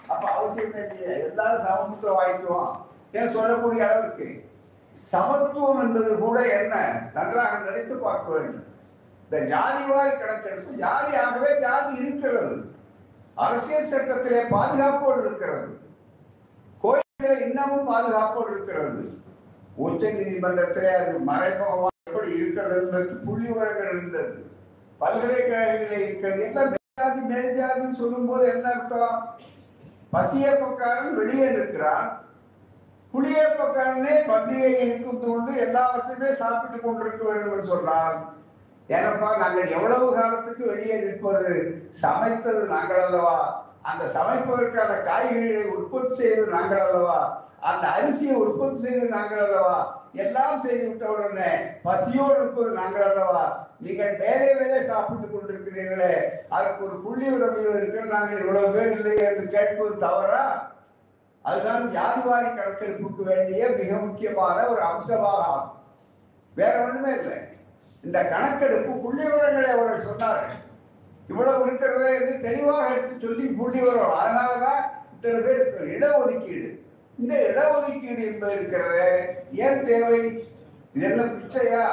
அப்ப 0.08 0.28
அவசியமே 0.38 0.92
இல்லையே. 0.92 1.24
எல்லாரும் 1.24 1.64
சமத்துவம் 1.66 2.18
வாய்க்குவோம் 2.18 2.76
ஏன் 3.12 3.30
சொல்லக்கூடிய 3.30 3.90
அளவுக்கு? 3.90 4.44
சமத்துவம் 5.02 5.80
என்பது 5.80 6.18
கூட 6.18 6.46
என்ன? 6.46 7.02
நன்றாக 7.14 7.58
நினைத்து 7.58 7.96
பார்க்க 7.96 8.32
வேண்டும். 8.32 8.66
இந்த 9.30 9.56
ஜாதிவாய் 9.56 10.18
கணக்கெடுப்பு 10.18 10.86
ஜாதியாகவே 10.86 11.60
ஜாதி 11.60 11.94
இருக்கிறது. 11.94 12.74
அரசியல் 13.34 13.88
சட்டத்திலே 13.88 14.42
பாதுகாப்போடு 14.42 15.20
இருக்கிறது. 15.20 15.78
கோயிலே 16.80 17.44
இன்னமும் 17.44 17.90
பாதுகாப்போடு 17.90 18.50
இருக்கிறது. 18.50 19.18
உச்ச 19.76 20.10
நீதிமன்றத்திலே 20.10 20.94
அது 20.94 21.18
மறைமுகமாக 21.18 21.94
எப்படி 22.16 22.36
இருக்கிறது 22.36 22.76
என்பதற்கு 22.80 23.14
புள்ளி 23.14 23.48
உரங்கள் 23.48 23.90
இருந்தது. 23.90 24.30
பல்கலைக்கழகங்களில் 24.98 26.04
இருக்கிறது. 26.04 26.42
எல்லாம் 26.42 26.70
மேஜாதி 26.74 27.22
மேல்ஜாதின்னு 27.32 27.98
சொல்லும் 28.02 28.28
போது 28.28 28.44
என்ன 28.48 28.68
அர்த்தம்? 28.68 29.18
பசியப்பக்காரன் 30.12 31.14
வெளியே 31.14 31.46
இருக்கிறான் 31.52 32.06
புளியப்பக்காரனே 33.14 34.14
பந்தியை 34.30 34.70
இருக்கும் 34.84 35.20
கொண்டு 35.20 35.52
எல்லாவற்றையுமே 35.60 36.30
சாப்பிட்டு 36.34 36.78
கொண்டிருக்க 36.80 37.22
வேண்டும் 37.28 37.52
என்று 37.52 37.66
சொன்னால் 37.66 38.16
ஏனப்பா 38.88 39.28
நாங்கள் 39.38 39.72
எவ்வளவு 39.76 40.06
காலத்துக்கு 40.14 40.64
வெளியே 40.66 40.96
நிற்பது? 41.04 41.54
சமைத்தது 42.02 42.62
நாங்கள் 42.66 43.02
அல்லவா? 43.04 43.38
அந்த 43.90 44.04
சமைப்பதற்கான 44.04 44.92
காய்கறிகளை 45.08 45.66
உற்பத்தி 45.74 46.14
செய்து 46.14 46.46
நாங்கள் 46.46 46.80
அல்லவா? 46.80 47.18
அந்த 47.60 47.84
அரிசியை 47.88 48.34
உற்பத்தி 48.34 48.78
செய்து 48.78 49.06
நாங்கள் 49.08 49.42
அல்லவா? 49.44 49.76
எல்லாம் 50.12 50.60
செய்து 50.60 50.88
விட்ட 50.88 51.06
உடனே 51.06 51.50
பசியோடு 51.82 52.34
இருப்பது 52.34 52.70
நாங்கள் 52.70 53.02
அல்லவா? 53.02 53.44
நீங்கள் 53.78 54.16
வேலை 54.16 54.54
வேலை 54.54 54.84
சாப்பிட்டுக் 54.84 55.34
கொண்டிருக்கிறீர்களே 55.34 56.12
அதற்கு 56.48 56.84
ஒரு 56.84 56.96
புள்ளி 57.00 57.26
உடமையோ 57.28 57.72
இருக்கிற 57.76 58.04
நாங்கள் 58.04 58.40
இவ்வளவு 58.40 58.72
பேர் 58.72 58.92
இல்லை 58.92 59.16
என்று 59.16 59.48
கேட்பது 59.48 59.98
தவறா? 59.98 60.44
அதுதான் 61.42 61.84
ஜாதிவாரி 61.96 62.48
கணக்கெடுப்புக்கு 62.50 63.22
வேண்டிய 63.22 63.68
மிக 63.68 63.96
முக்கியமான 63.96 64.68
ஒரு 64.68 64.82
அம்சமாக 64.82 65.44
ஆகும். 65.44 65.72
வேற 66.54 66.84
ஒண்ணுமே 66.84 67.12
இல்லை. 67.12 67.38
இந்த 68.04 68.18
கணக்கெடுப்பு 68.22 68.92
புள்ளி 68.92 69.22
விவரங்களை 69.22 69.70
அவர்கள் 69.70 70.06
சொன்னார்கள். 70.08 70.62
இவ்வளவு 71.28 71.62
இருக்கிறதே 71.66 72.10
என்று 72.18 72.34
தெளிவாக 72.46 72.90
எடுத்து 72.94 73.26
சொல்லி 73.26 73.46
புள்ளி 73.58 73.80
வரும். 73.86 74.18
அதனாலதான் 74.22 74.82
இத்தனை 75.14 75.38
பேர் 75.46 75.64
இடஒதுக்கீடு. 75.94 76.68
இந்த 77.18 77.34
இடஒதுக்கீடு 77.50 78.22
என்பது 78.30 78.54
இருக்கிறது 78.58 79.06
ஏன் 79.64 79.84
தேவை? 79.88 80.20
இது 80.94 81.06
என்ன 81.10 81.22
பிச்சையா? 81.36 81.84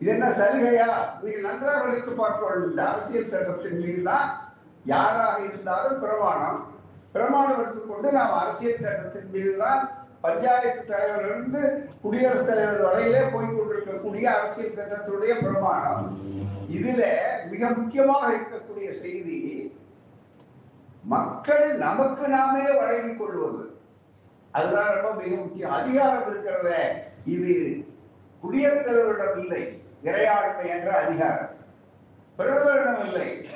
இது 0.00 0.10
என்ன 0.14 0.26
சலுகையா? 0.38 0.88
நீங்கள் 1.22 1.46
நன்றாக 1.48 1.86
எடுத்து 1.90 2.12
பார்க்க 2.22 2.54
இந்த 2.70 2.82
அரசியல் 2.90 3.30
சட்டத்தின் 3.32 3.80
மீது 3.84 4.02
தான் 4.10 4.28
யாராக 4.84 5.38
இருந்தாலும் 5.46 6.00
பிரமாணம். 6.04 6.60
பிரமாணம் 7.14 7.60
எடுத்துக்கொண்டு 7.62 8.08
நாம் 8.18 8.38
அரசியல் 8.42 8.82
சட்டத்தின் 8.84 9.32
மீது 9.34 9.52
தான் 9.64 9.80
பஞ்சாயத்து 10.20 10.82
தலைவரிலிருந்து 10.90 11.60
குடியரசுத் 12.02 12.48
தலைவர் 12.50 12.86
வரையிலே 12.86 13.22
போய் 13.34 13.56
கொண்டிருக்கக்கூடிய 13.56 14.26
அரசியல் 14.38 14.76
சட்டத்தினுடைய 14.78 15.34
பிரமாணம். 15.44 16.06
இதுல 16.70 17.08
மிக 17.50 17.68
முக்கியமாக 17.68 18.36
இருக்கக்கூடிய 18.36 19.00
செய்தி 19.00 19.76
மக்கள் 21.04 21.76
நமக்கு 21.76 22.28
நாமே 22.28 22.72
வழங்கிக் 22.72 23.18
கொள்வது. 23.18 23.76
அதுதான் 24.50 24.94
ரொம்ப 24.94 25.22
மிக 25.22 25.36
முக்கியம். 25.36 25.70
அதிகாரம் 25.70 26.34
இருக்கிறத 26.34 26.74
இது 27.24 27.84
குடியரசுத் 28.40 28.86
தலைவரிடம் 28.86 29.38
இல்லை. 29.38 29.82
இறையாண்மை 30.04 30.68
என்ற 30.68 31.04
அதிகாரம். 31.04 31.48
பிரதமரிடம் 32.38 33.04
இல்லை. 33.04 33.48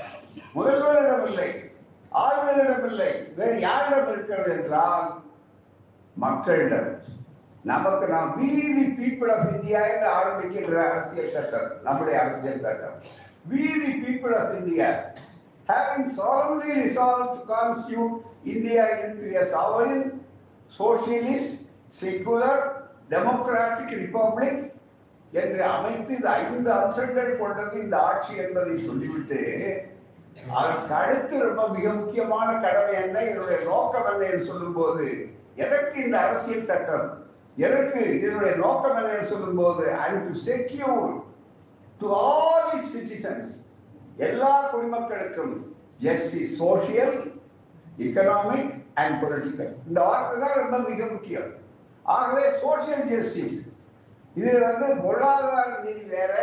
முதல்வரிடம் 0.55 1.27
இல்லை. 1.27 1.71
ஆளுநரிடம் 2.09 2.87
இல்லை. 2.87 3.33
வேறு 3.37 3.61
யாரிடம் 3.61 4.13
இருக்கிறது 4.13 4.51
என்றால் 4.51 5.23
மக்களிடம். 6.15 6.99
நமக்கு 7.65 8.07
நாம் 8.07 8.31
வீதி 8.37 8.85
பீப்புள் 8.99 9.31
ஆஃப் 9.35 9.55
இந்தியா 9.55 9.81
என்று 9.87 10.09
ஆரம்பிக்கின்ற 10.11 10.77
அரசியல் 10.91 11.31
சட்டம் 11.31 11.69
நம்முடைய 11.83 12.21
அரசியல் 12.21 12.59
சட்டம். 12.59 12.97
We the 13.49 13.93
people 14.05 14.37
of 14.41 14.57
India 14.61 14.89
having 15.69 16.07
solemnly 16.11 16.73
resolved 16.81 17.29
to 17.35 17.41
constitute 17.47 18.15
India 18.45 18.85
into 19.05 19.27
a 19.41 19.45
sovereign, 19.47 20.01
socialist, 20.79 21.51
secular, 22.01 22.57
democratic 23.09 23.91
republic 24.03 24.55
என்று 25.33 25.65
அமைத்து 25.65 26.13
இது 26.17 26.29
ஐந்து 26.29 26.73
அம்சங்கள் 26.73 27.39
கொண்டது 27.39 27.83
இந்த 27.83 27.97
ஆட்சி 28.01 28.33
என்பதை 28.37 28.75
சொல்லிவிட்டு 28.79 29.41
அதற்கு 30.51 30.95
அடுத்து 30.95 31.35
ரொம்ப 31.47 31.63
மிக 31.69 31.87
முக்கியமான 31.93 32.49
கடமை 32.61 32.95
என்ன? 33.03 33.17
என்னுடைய 33.25 33.59
நோக்கம் 33.65 34.09
என்ன 34.13 34.25
என்று 34.25 34.45
சொல்லும்போது 34.45 35.07
எதற்கு 35.57 36.05
இந்த 36.05 36.19
அரசியல் 36.19 36.69
சட்டம் 36.71 37.07
எனக்கு 37.57 38.19
இதனுடைய 38.19 38.57
நோக்கம் 38.57 38.97
என்னன்னு 38.97 39.23
சொல்லும்போது 39.23 39.91
and 39.93 40.29
to 40.29 40.39
secure 40.39 41.11
to 41.99 42.15
all 42.15 42.71
it 42.77 42.89
citizens 42.95 43.51
எல்லா 44.17 44.71
குடிமக்களுக்கும் 44.73 45.55
justice 45.99 46.63
social 46.63 47.17
economic 47.99 48.73
and 48.95 49.25
political 49.25 49.73
இந்த 49.89 50.01
வார்த்தை 50.01 50.41
தான் 50.41 50.59
ரொம்ப 50.59 50.79
மிக 50.89 51.07
முக்கியம். 51.07 51.51
ஆகவே 52.05 52.45
சோசியல் 52.65 53.05
ஜஸ்டிஸ் 53.13 53.59
இது 54.35 54.59
வந்து 54.61 54.97
பொருளாதார 54.97 55.79
நீதி 55.85 56.05
வேற 56.17 56.35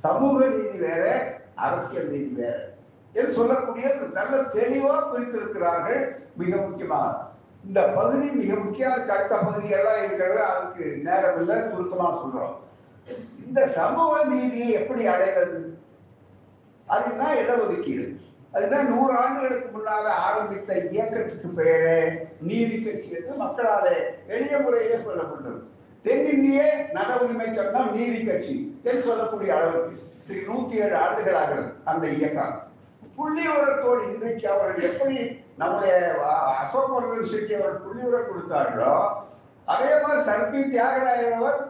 சமூக 0.00 0.46
நீதி 0.46 0.78
வேற 0.78 1.04
அரசியல் 1.54 2.10
நீதி 2.10 2.32
வேற. 2.42 2.76
என்று 3.12 3.32
சொல்லக்கூடிய 3.32 3.94
நல்ல 4.12 4.42
தெளிவாக 4.42 5.00
பிரித்திருக்கிறார்கள் 5.12 6.02
மிக 6.36 6.56
முக்கியமாக. 6.56 7.36
இந்த 7.68 7.82
பகுதி 7.82 8.28
மிக 8.30 8.54
முக்கிய 8.54 8.92
அதுக்கு 8.92 9.12
அடுத்த 9.12 9.36
பகுதி 9.36 9.68
எல்லாம் 9.68 10.04
இருக்கிறது 10.04 10.42
அதுக்கு 10.42 11.00
நேரம் 11.04 11.40
இல்லை 11.40 11.56
சுருக்கமா 11.70 12.06
சொல்றோம். 12.18 12.54
இந்த 13.46 13.66
சமூக 13.66 14.24
நீதியை 14.24 14.70
எப்படி 14.70 15.06
அடைகிறது? 15.06 15.78
அதுதான் 16.86 17.36
இடஒதுக்கீடு. 17.36 18.06
அதுதான் 18.52 18.88
நூறு 18.88 19.16
ஆண்டுகளுக்கு 19.16 19.78
முன்னால 19.78 20.06
ஆரம்பித்த 20.26 20.78
இயக்கத்துக்கு 20.78 21.48
பெயரே 21.48 22.28
நீதி 22.40 22.82
கட்சி 22.82 23.10
என்று 23.10 23.34
மக்களாலே 23.44 23.96
எளிய 24.26 24.58
முறையிலே 24.58 24.94
சொல்லப்பட்டது. 24.94 25.60
தென்னிந்திய 26.02 26.88
நல 26.92 27.16
உரிமை 27.16 27.54
சட்டம் 27.54 27.94
நீதி 27.96 28.24
கட்சி 28.24 28.80
என்று 28.82 29.02
சொல்லக்கூடிய 29.02 29.56
அளவுக்கு 29.56 30.06
நூத்தி 30.48 30.74
ஏழு 30.84 30.96
ஆண்டுகள் 30.96 31.34
ஆகிறது 31.34 31.68
அந்த 31.84 32.06
இயக்கம். 32.08 32.62
புள்ளி 33.16 33.46
உரத்தோடு 33.46 34.14
இன்றைக்கு 34.14 34.50
அவர்கள் 34.50 34.90
எப்படி 34.90 35.16
நம்முடைய 35.60 35.94
அசோக் 36.60 36.92
வர்தன் 36.94 37.30
செட்டி 37.32 37.54
அவர் 37.54 37.82
புள்ளி 37.84 38.04
கொடுத்தார்களோ 38.28 38.94
அதே 39.72 39.90
மாதிரி 40.02 40.20
சர்பி 40.28 40.60
தியாகராயர் 40.74 41.36
அவர் 41.38 41.60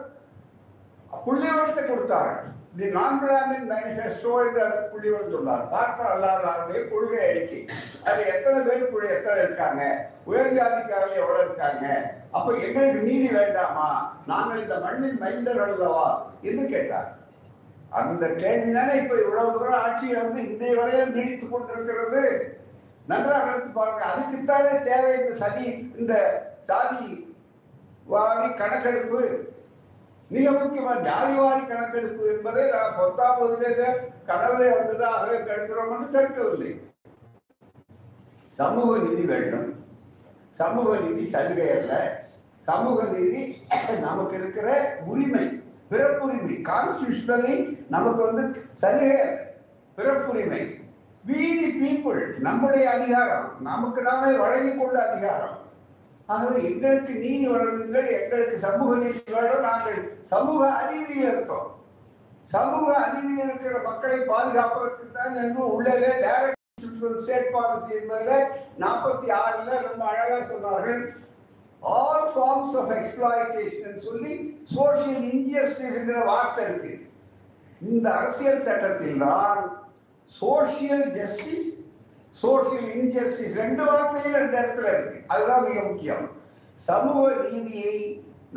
புள்ளி 1.25 1.49
கொடுத்தார்கள் 1.49 2.45
தி 2.77 2.87
நான் 2.95 3.19
பிராமின் 3.21 3.69
மேனிஃபெஸ்டோ 3.69 4.31
என்று 4.47 4.65
புள்ளிவன் 4.91 5.31
சொன்னார். 5.31 5.63
பார்ப்பன 5.71 6.09
அல்லாதாருடைய 6.15 6.81
கொள்கை 6.89 7.21
அறிக்கை. 7.29 7.61
அது 8.07 8.19
எத்தனை 8.33 8.59
பேர் 8.67 8.91
புள்ளி 8.91 9.07
எத்தனை 9.13 9.39
இருக்காங்க? 9.43 9.81
உயர் 10.29 10.53
ஜாதிக்காரர்கள் 10.57 11.21
எவ்வளவு 11.21 11.45
இருக்காங்க? 11.45 11.85
அப்ப 12.31 12.47
எங்களுக்கு 12.67 13.01
நீதி 13.01 13.27
வேண்டாமா? 13.37 13.87
நாங்கள் 14.25 14.61
இந்த 14.61 14.75
மண்ணின் 14.85 15.19
மைந்தர் 15.23 15.63
அல்லவா? 15.65 16.05
என்று 16.41 16.65
கேட்டார். 16.65 17.09
அந்த 17.99 18.25
கேள்வி 18.27 18.71
தானே 18.73 18.93
இப்ப 19.01 19.15
இவ்வளவு 19.23 19.53
தூரம் 19.53 19.81
ஆட்சியில் 19.83 20.23
வந்து 20.23 20.41
இன்றைய 20.49 20.75
வரையில் 20.79 21.15
நீடித்துக் 21.17 21.53
கொண்டிருக்கிறது. 21.53 22.23
நன்றாக 23.09 23.51
எடுத்து 23.51 23.69
பாருங்க 23.69 24.03
அதுக்குத்தானே 24.09 24.83
தேவை 24.83 25.19
இந்த 25.19 25.35
சதி 25.35 25.93
இந்த 25.97 26.13
சாதி 26.67 27.35
வாரி 28.05 28.53
கணக்கெடுப்பு. 28.53 29.21
மிக 30.27 30.51
முக்கியமா 30.51 30.93
ஜாதிவாரி 31.07 31.67
கணக்கெடுப்பு 31.67 32.23
என்பதை 32.33 32.63
நான் 32.71 32.95
பத்தாம் 32.97 33.39
வகுதிலே 33.39 33.89
கடவுளை 34.25 34.67
வந்ததாக 34.77 35.35
கேட்கிறோம் 35.35 35.91
என்று 35.95 36.19
கேட்கவில்லை. 36.19 36.71
சமூக 38.59 38.97
நீதி 38.97 39.21
வேண்டும். 39.21 39.69
சமூக 40.53 40.97
நீதி 40.97 41.25
சலுகை 41.25 41.69
அல்ல. 41.71 41.93
சமூக 42.63 43.03
நீதி 43.03 43.41
நமக்கு 44.01 44.35
இருக்கிற 44.37 44.97
உரிமை 45.05 45.45
பிறப்புரிமை 45.91 46.55
கான்ஸ்டியூஷனலி 46.69 47.55
நமக்கு 47.89 48.21
வந்து 48.25 48.63
சலுகை 48.73 49.21
பிறப்புரிமை. 49.95 50.78
வீதி 51.27 51.69
பீப்புள் 51.79 52.21
நம்முடைய 52.45 52.85
அதிகாரம் 52.97 53.47
நமக்கு 53.69 54.01
நாமே 54.01 54.29
வழங்கி 54.41 54.71
கொண்ட 54.75 54.97
அதிகாரம். 55.07 55.57
ஆகவே 56.33 56.59
எங்களுக்கு 56.69 57.13
நீதி 57.23 57.45
வழங்குங்கள் 57.51 58.07
எங்களுக்கு 58.19 58.55
சமூக 58.65 58.89
நீதி 59.03 59.19
வேண்டும் 59.35 59.67
நாங்கள் 59.69 59.99
சமூக 60.31 60.61
அநீதியில் 60.81 61.29
இருக்கோம். 61.31 61.67
சமூக 62.53 62.87
அநீதியில் 63.05 63.43
இருக்கிற 63.47 63.73
மக்களை 63.87 64.19
பாதுகாப்பதற்கு 64.31 65.07
தான் 65.17 65.35
என்று 65.43 65.63
உள்ளே 65.75 65.95
டைரக்ட் 66.23 66.57
ஸ்டேட் 67.23 67.51
பாலிசி 67.55 67.91
என்பதில் 67.99 68.47
நாற்பத்தி 68.83 69.27
ஆறுல 69.39 69.81
ரொம்ப 69.87 70.05
அழகா 70.11 70.39
சொன்னார்கள். 70.53 71.01
ஆல் 71.81 72.25
ஃபார்ம்ஸ் 72.33 72.77
ஆஃப் 72.79 72.93
எக்ஸ்பிளாய்டேஷன் 72.99 73.99
சொல்லி 74.07 74.33
சோசியல் 74.75 75.27
இன்ஜஸ்டிஸ்ங்கிற 75.33 76.23
வார்த்தை 76.31 76.63
இருக்கு. 76.69 76.93
இந்த 77.81 78.07
அரசியல் 78.19 78.65
சட்டத்தில் 78.67 79.21
தான் 79.25 79.61
சோசியல் 80.37 81.05
ஜஸ்டிஸ் 81.17 81.69
சோசியல் 82.41 82.89
இன்ஜஸ்டிஸ் 82.99 83.55
ரெண்டு 83.61 83.83
வார்த்தையும் 83.85 84.37
ரெண்டு 84.39 84.55
இடத்துல 84.59 84.91
இருக்கு. 84.93 85.17
அதுதான் 85.27 85.65
மிக 85.67 85.79
முக்கியம். 85.87 86.25
சமூக 86.87 87.23
நீதியை 87.45 87.95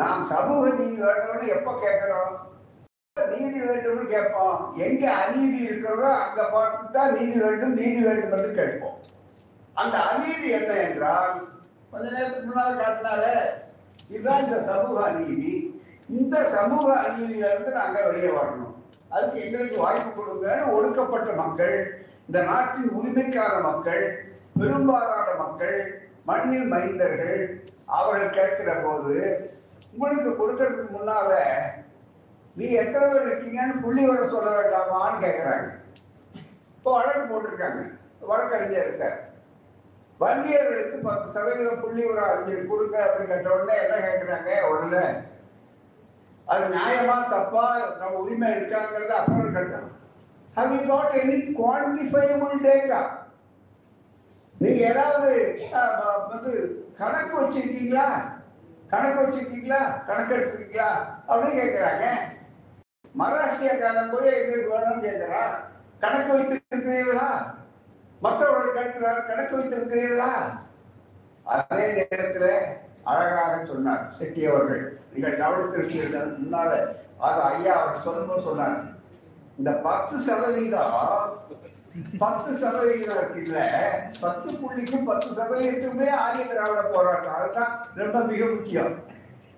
நாம் 0.00 0.24
சமூக 0.24 0.62
நீதி 0.68 0.98
வேண்டும்னு 1.02 1.46
எப்ப 1.56 1.70
கேட்கிறோம்? 1.84 2.34
நீதி 3.32 3.58
வேண்டும்னு 3.68 4.04
கேட்போம். 4.12 4.60
எங்க 4.86 5.04
அநீதி 5.22 5.58
இருக்கிறதோ 5.64 6.10
அங்க 6.24 6.42
பார்த்து 6.54 6.92
தான் 6.98 7.16
நீதி 7.16 7.38
வேண்டும் 7.44 7.74
நீதி 7.80 8.00
வேண்டும் 8.08 8.34
என்று 8.36 8.52
கேட்போம். 8.60 8.98
அந்த 9.82 9.96
அநீதி 10.10 10.48
என்ன 10.58 10.72
என்றால் 10.86 11.34
கொஞ்ச 11.90 12.04
நேரத்துக்கு 12.10 12.48
முன்னால் 12.48 12.80
காட்டினாரு 12.80 13.34
இதுதான் 14.08 14.44
இந்த 14.44 14.58
சமூக 14.70 14.96
அநீதி. 15.08 15.52
இந்த 16.08 16.36
சமூக 16.54 16.86
அநீதியிலிருந்து 17.02 17.72
நாங்கள் 17.80 18.06
வெளியே 18.08 18.30
வரணும். 18.38 18.74
அதுக்கு 19.12 19.38
எங்களுக்கு 19.44 19.78
வாய்ப்பு 19.78 20.10
கொடுங்க 20.12 20.46
ஒடுக்கப்பட்ட 20.72 21.32
மக்கள் 21.40 21.76
இந்த 22.26 22.40
நாட்டின் 22.42 22.90
உரிமைக்கார 22.98 23.54
மக்கள் 23.62 24.04
பெரும்பாலான 24.56 25.28
மக்கள் 25.40 25.78
மண்ணின் 26.24 26.70
மைந்தர்கள் 26.72 27.38
அவர்கள் 27.92 28.36
கேட்கிற 28.36 28.72
போது 28.80 29.14
உங்களுக்கு 29.92 30.30
கொடுக்கறதுக்கு 30.32 30.86
முன்னால 30.90 31.30
நீ 32.56 32.66
எத்தனை 32.76 33.06
பேர் 33.08 33.26
இருக்கீங்கன்னு 33.26 33.82
புள்ளி 33.82 34.02
வர 34.06 34.24
சொல்ல 34.28 34.48
வேண்டாமான்னு 34.56 35.22
கேட்குறாங்க 35.24 35.68
இப்போ 36.76 36.92
வழக்கு 36.92 37.24
போட்டிருக்காங்க. 37.24 37.80
வழக்கறிஞர் 38.22 38.86
இருக்கார். 38.86 39.18
வங்கியர்களுக்கு 40.20 40.96
பத்து 41.00 41.26
சதவீதம் 41.34 41.80
புள்ளி 41.80 42.02
ஒரு 42.06 42.20
அறிஞர் 42.24 42.70
கொடுங்க 42.70 42.96
அப்படின்னு 43.04 43.30
கேட்ட 43.30 43.54
உடனே 43.54 43.76
என்ன 43.82 43.96
கேட்குறாங்க 44.00 44.50
உடனே 44.70 45.02
அது 46.52 46.64
நியாயமா 46.68 47.16
தப்பா 47.30 47.64
நம்ம 48.00 48.14
உரிமை 48.18 48.48
இருக்காங்கிறது 48.50 49.14
அப்புறம் 49.16 49.42
இருக்கட்டும் 49.44 49.88
how 50.56 50.72
you 50.74 50.80
got 50.88 51.16
any 51.20 51.36
quantifiable 51.58 52.64
data 52.66 53.00
நீங்க 54.54 54.80
ஏதாவது 54.88 55.30
வந்து 56.28 56.52
கணக்கு 56.98 57.34
வச்சிருக்கீங்களா? 57.38 58.08
கணக்கு 58.90 59.18
வச்சிருக்கீங்களா? 59.20 59.80
கணக்கு 60.08 60.34
எடுத்திருக்கீங்களா? 60.36 60.88
அப்படின்னு 61.28 61.60
கேட்கிறாங்க 61.60 62.04
மகாராஷ்டிரக்காரன் 63.14 64.12
போய் 64.12 64.34
எங்களுக்கு 64.34 64.74
வேணும்னு 64.74 65.06
கேட்கிறா 65.06 65.40
கணக்கு 66.00 66.30
வைத்திருக்கிறீர்களா? 66.34 67.28
மற்றவர்கள் 68.22 68.76
கேட்கிறார் 68.78 69.26
கணக்கு 69.26 69.56
வைத்திருக்கிறீர்களா? 69.58 70.30
அதே 71.46 71.86
நேரத்தில் 71.92 72.50
அழகாக 73.10 73.54
சொன்னார் 73.64 74.02
செட்டி 74.18 74.42
அவர்கள். 74.46 74.82
நீங்கள் 75.12 75.38
கவனித்திருக்கிறீர்கள் 75.40 76.28
முன்னால. 76.40 76.70
அது 77.26 77.40
ஐயா 77.52 77.72
அவர் 77.80 78.04
சொல்லணும் 78.06 78.46
சொன்னார் 78.48 78.76
இந்த 79.58 79.70
பத்து 79.86 80.16
சதவீதம் 80.26 80.94
பத்து 82.18 82.50
சதவீதம் 82.60 83.18
இருக்குல்ல 83.18 83.58
பத்து 84.20 84.48
புள்ளிக்கும் 84.60 85.08
பத்து 85.10 85.28
சதவீதத்துக்குமே 85.38 86.08
ஆரிய 86.20 86.44
திராவிட 86.44 86.82
போராட்டம் 86.94 87.36
அதுதான் 87.38 87.72
ரொம்ப 87.94 88.18
மிக 88.30 88.44
முக்கியம். 88.44 88.94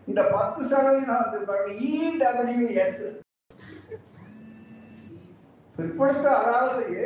இந்த 0.06 0.22
பத்து 0.32 0.60
சதவீதம் 0.70 1.22
வந்து 1.22 1.38
பாருங்க 1.50 1.74
இடபிள்யூஎஸ் 2.08 3.04
பிற்படுத்த 5.76 6.26
அதாவது 6.40 6.98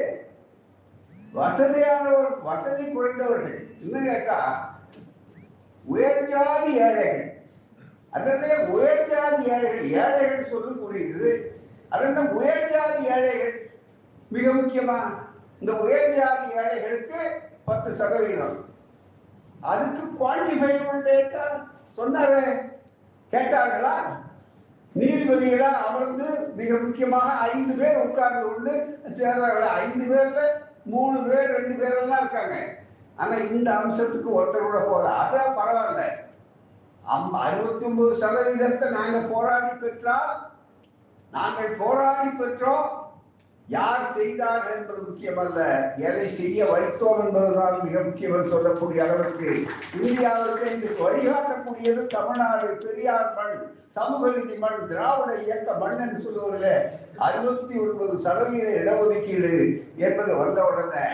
வசதியானவர் 1.34 2.32
வசதி 2.42 2.84
குறைந்தவர்கள் 2.86 3.58
இன்னும் 3.82 4.04
கேட்டா 4.04 4.38
உயர்ஜாதி 5.94 6.70
ஏழைகள். 6.86 7.42
அதனே 8.10 8.52
உயர்ஜாதி 8.54 9.42
ஏழைகள். 9.54 9.90
ஏழைகள் 9.90 10.50
சொல்லும் 10.50 10.80
புரியுது 10.82 11.30
அதனால 11.88 12.30
உயர்ஜாதி 12.30 13.02
ஏழைகள். 13.16 13.70
மிக 14.28 14.50
முக்கியமா 14.50 14.98
இந்த 15.60 15.72
உயர்ஜாதி 15.72 16.48
ஏழைகளுக்கு 16.56 17.20
பத்து 17.64 17.94
சதவீதம். 17.94 18.64
அதுக்கு 19.60 20.02
குவான்டிஃபைபிள் 20.18 21.06
டேட்டா 21.08 21.44
சொன்னாரு. 21.96 22.42
கேட்டார்களா? 23.32 23.96
நீதிபதியிடம் 24.98 25.80
அமர்ந்து 25.86 26.52
மிக 26.56 26.76
முக்கியமாக 26.76 27.50
ஐந்து 27.50 27.74
பேர் 27.74 27.96
உட்கார்ந்து 27.96 28.42
கொண்டு 28.48 29.00
சேர்ந்தார்கள் 29.16 29.68
ஐந்து 29.82 30.04
பேர்ல 30.12 30.40
மூணு 30.84 31.22
பேர் 31.22 31.50
ரெண்டு 31.50 31.74
பேர் 31.74 31.96
எல்லாம் 31.96 32.18
இருக்காங்க. 32.18 32.54
ஆனா 33.18 33.36
இந்த 33.56 33.68
அம்சத்துக்கு 33.80 34.30
ஒருத்தர் 34.38 34.68
கூட 34.68 34.80
போகல. 34.80 35.12
அதான் 35.22 35.58
பரவாயில்ல. 35.60 36.02
அம் 37.14 37.34
அறுபத்தி 37.44 37.84
ஒன்பது 37.88 38.14
சதவீதத்தை 38.22 38.88
நாங்க 38.90 39.18
போராடி 39.32 39.72
பெற்றால் 39.82 40.32
நாங்கள் 41.32 41.78
போராடி 41.82 42.28
பெற்றோம். 42.40 42.88
யார் 43.68 44.04
செய்தார்கள் 44.16 44.76
என்பது 44.76 45.00
முக்கியமல்ல. 45.06 45.58
எதை 46.08 46.26
செய்ய 46.36 46.58
வைத்தோம் 46.70 47.20
என்பதுதான் 47.24 47.82
மிக 47.86 48.02
முக்கியம் 48.06 48.34
என்று 48.36 48.52
சொல்லக்கூடிய 48.54 49.02
அளவிற்கு 49.06 49.48
இந்தியாவிற்கு 49.98 50.70
இன்று 50.74 50.90
வழிகாட்டக்கூடியது 51.02 52.04
தமிழ்நாடு 52.16 52.68
பெரியார் 52.84 53.34
மண் 53.38 53.58
சமூக 53.96 54.30
நீதி 54.36 54.56
மண் 54.64 54.88
திராவிட 54.90 55.30
இயக்க 55.44 55.74
மண் 55.82 56.00
என்று 56.04 56.24
சொல்லுவதில் 56.26 56.72
அறுபத்தி 57.26 57.74
ஒன்பது 57.84 58.16
சதவீத 58.26 58.68
இடஒதுக்கீடு 58.80 59.54
என்பது 60.06 60.32
வந்த 60.42 60.60
உடனே 60.70 61.06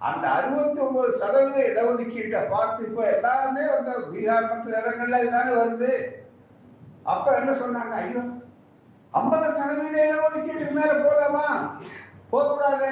அந்த 0.00 0.24
அறுபத்தி 0.28 0.80
ஒன்பது 0.80 1.10
சதவீத 1.12 1.58
இடஒதுக்கீட்டை 1.70 2.40
பார்த்து 2.48 2.86
இப்ப 2.86 3.02
எல்லாருமே 3.10 3.64
வந்து 3.74 3.92
பீகார் 4.12 4.50
மற்ற 4.50 4.80
இடங்கள்ல 4.80 5.18
இதுதானே 5.22 5.52
வருது. 5.54 5.92
அப்ப 7.02 7.36
என்ன 7.36 7.50
சொன்னாங்க? 7.52 7.94
ஐயோ 7.94 8.22
ஐம்பது 9.12 9.46
சதவீத 9.58 9.96
இடஒதுக்கீட்டுக்கு 10.06 10.72
மேல 10.72 10.92
போலாமா? 10.92 11.46
போகக்கூடாது 12.30 12.90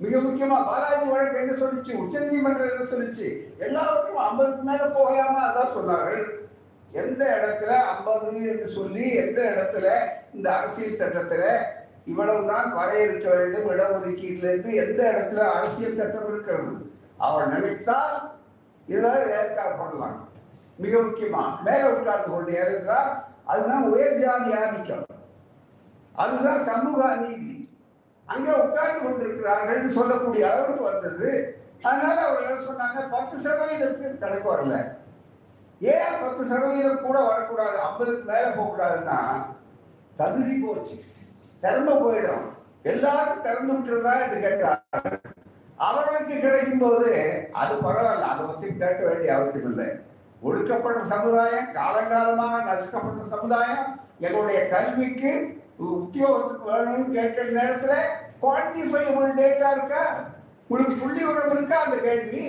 மிக 0.00 0.18
முக்கியமா 0.18 0.58
பாலாஜி 0.68 1.06
வழக்கு 1.10 1.40
என்ன 1.40 1.52
சொல்லிச்சு? 1.52 1.92
உச்ச 1.94 2.20
நீதிமன்றம் 2.20 2.70
என்ன 2.70 2.84
சொல்லிச்சு? 2.84 3.26
எல்லாருக்கும் 3.58 4.22
ஐம்பதுக்கு 4.28 4.62
மேல 4.62 4.86
போகலாமா 4.86 5.42
அதான் 5.48 5.74
சொன்னார்கள். 5.76 6.24
எந்த 6.92 7.22
இடத்துல 7.36 7.72
ஐம்பது 7.92 8.48
என்று 8.48 8.68
சொல்லி 8.68 9.04
எந்த 9.14 9.40
இடத்துல? 9.42 9.86
இந்த 10.34 10.56
அரசியல் 10.56 11.00
சட்டத்துல 11.02 11.44
இவ்வளவுதான் 12.10 12.68
வரையறுக்க 12.78 13.26
வேண்டும் 13.38 13.68
இடஒதுக்கீட்டுல 13.72 14.50
இருந்து 14.52 14.72
எந்த 14.84 15.00
இடத்துல 15.12 15.42
அரசியல் 15.56 15.98
சட்டம் 16.00 16.28
இருக்கிறது? 16.30 16.72
அவள் 17.26 17.50
நினைத்தால் 17.54 18.16
இதெல்லாம் 18.88 19.28
ஏற்காடு 19.38 19.74
பண்ணலாம் 19.80 20.16
மிக 20.82 20.94
முக்கியமா 20.98 21.42
மேல 21.66 21.82
உட்கார்ந்து 21.94 22.30
கொண்டு 22.34 22.52
ஏறுகிறார் 22.60 23.10
அதுதான் 23.44 23.84
உயர் 23.92 24.20
ஜாதி 24.22 24.50
ஆதிக்கம். 24.60 25.06
அதுதான் 26.22 26.60
சமூக 26.68 26.98
அநீதி 27.10 27.54
அங்கே 28.28 28.52
உட்கார்ந்து 28.64 29.00
கொண்டிருக்கிறார்கள் 29.04 29.96
சொல்லக்கூடிய 29.98 30.42
அளவுக்கு 30.50 30.84
வந்தது. 30.90 31.30
அதனால 31.82 32.18
அவர்கள் 32.26 32.66
சொன்னாங்க 32.66 32.98
பத்து 33.14 33.36
சதவீதத்துக்கு 33.44 34.22
கணக்கு 34.24 34.48
வரல. 34.52 34.74
ஏன் 35.80 36.20
பத்து 36.24 36.42
சதவீதம் 36.50 37.04
கூட 37.06 37.18
வரக்கூடாது 37.30 37.78
ஐம்பதுக்கு 37.86 38.24
மேல 38.32 38.44
போகக்கூடாதுன்னா 38.58 39.18
தகுதி 40.20 40.54
போச்சு. 40.66 40.96
திறமை 41.62 41.94
போயிடும். 42.04 42.44
எல்லாரும் 42.92 43.42
திறந்து 43.46 43.72
விட்டுறதா 43.74 44.14
இது 44.26 44.36
கேட்டார் 44.44 45.18
அவர்களுக்கு 45.86 46.34
கிடைக்கும் 46.44 46.82
போது 46.84 47.10
அது 47.60 47.74
பரவாயில்ல 47.84 48.30
அதை 48.32 48.42
பத்தி 48.48 48.66
கேட்க 48.82 49.00
வேண்டிய 49.08 49.30
அவசியம் 49.36 49.68
இல்லை. 49.70 49.88
ஒடுக்கப்பட்ட 50.42 51.00
சமுதாயம் 51.14 51.68
காலங்காலமாக 51.78 52.56
நசுக்கப்பட்ட 52.68 53.24
சமுதாயம் 53.34 53.84
எங்களுடைய 54.24 54.60
கல்விக்கு 54.72 55.32
உத்தியோகத்துக்கு 55.92 56.66
வேணும்னு 56.70 57.16
கேட்கிற 57.16 57.46
நேரத்துல 57.58 57.94
குவான்டிஃபைபிள் 58.42 59.38
டேட்டா 59.40 59.68
இருக்கா? 59.76 60.02
உங்களுக்கு 60.64 60.96
புள்ளி 61.02 61.22
உரம் 61.30 61.54
இருக்கா 61.56 61.78
அந்த 61.84 61.96
கேள்வி? 62.06 62.44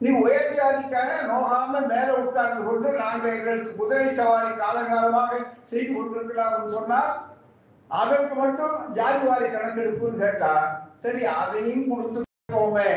நீ 0.00 0.10
உயர் 0.22 0.54
ஜாதிக்கார 0.58 1.10
நோகாம 1.30 1.80
மேல 1.90 2.08
உட்கார்ந்து 2.22 2.62
கொண்டு 2.68 2.88
நாங்கள் 3.02 3.34
எங்களுக்கு 3.36 3.76
குதிரை 3.80 4.08
சவாரி 4.20 4.50
காலங்காலமாக 4.62 5.38
செய்து 5.70 5.90
கொண்டிருக்கிறோம் 5.92 6.72
சொன்னா 6.76 7.00
அதற்கு 8.00 8.34
மட்டும் 8.42 8.76
ஜாதிவாரி 8.98 9.46
கணக்கெடுப்புன்னு 9.54 10.22
கேட்டா 10.24 10.52
சரி 11.02 11.22
அதையும் 11.40 11.90
கொடுத்துக்கோமே 11.92 12.90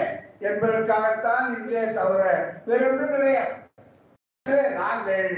என்பதற்காகத்தான் 0.48 1.46
இதே 1.58 1.84
தவிர 1.98 2.22
வேற 2.68 2.82
ஒன்றும் 2.90 3.14
கிடையாது. 3.16 3.54
நாங்கள் 4.80 5.30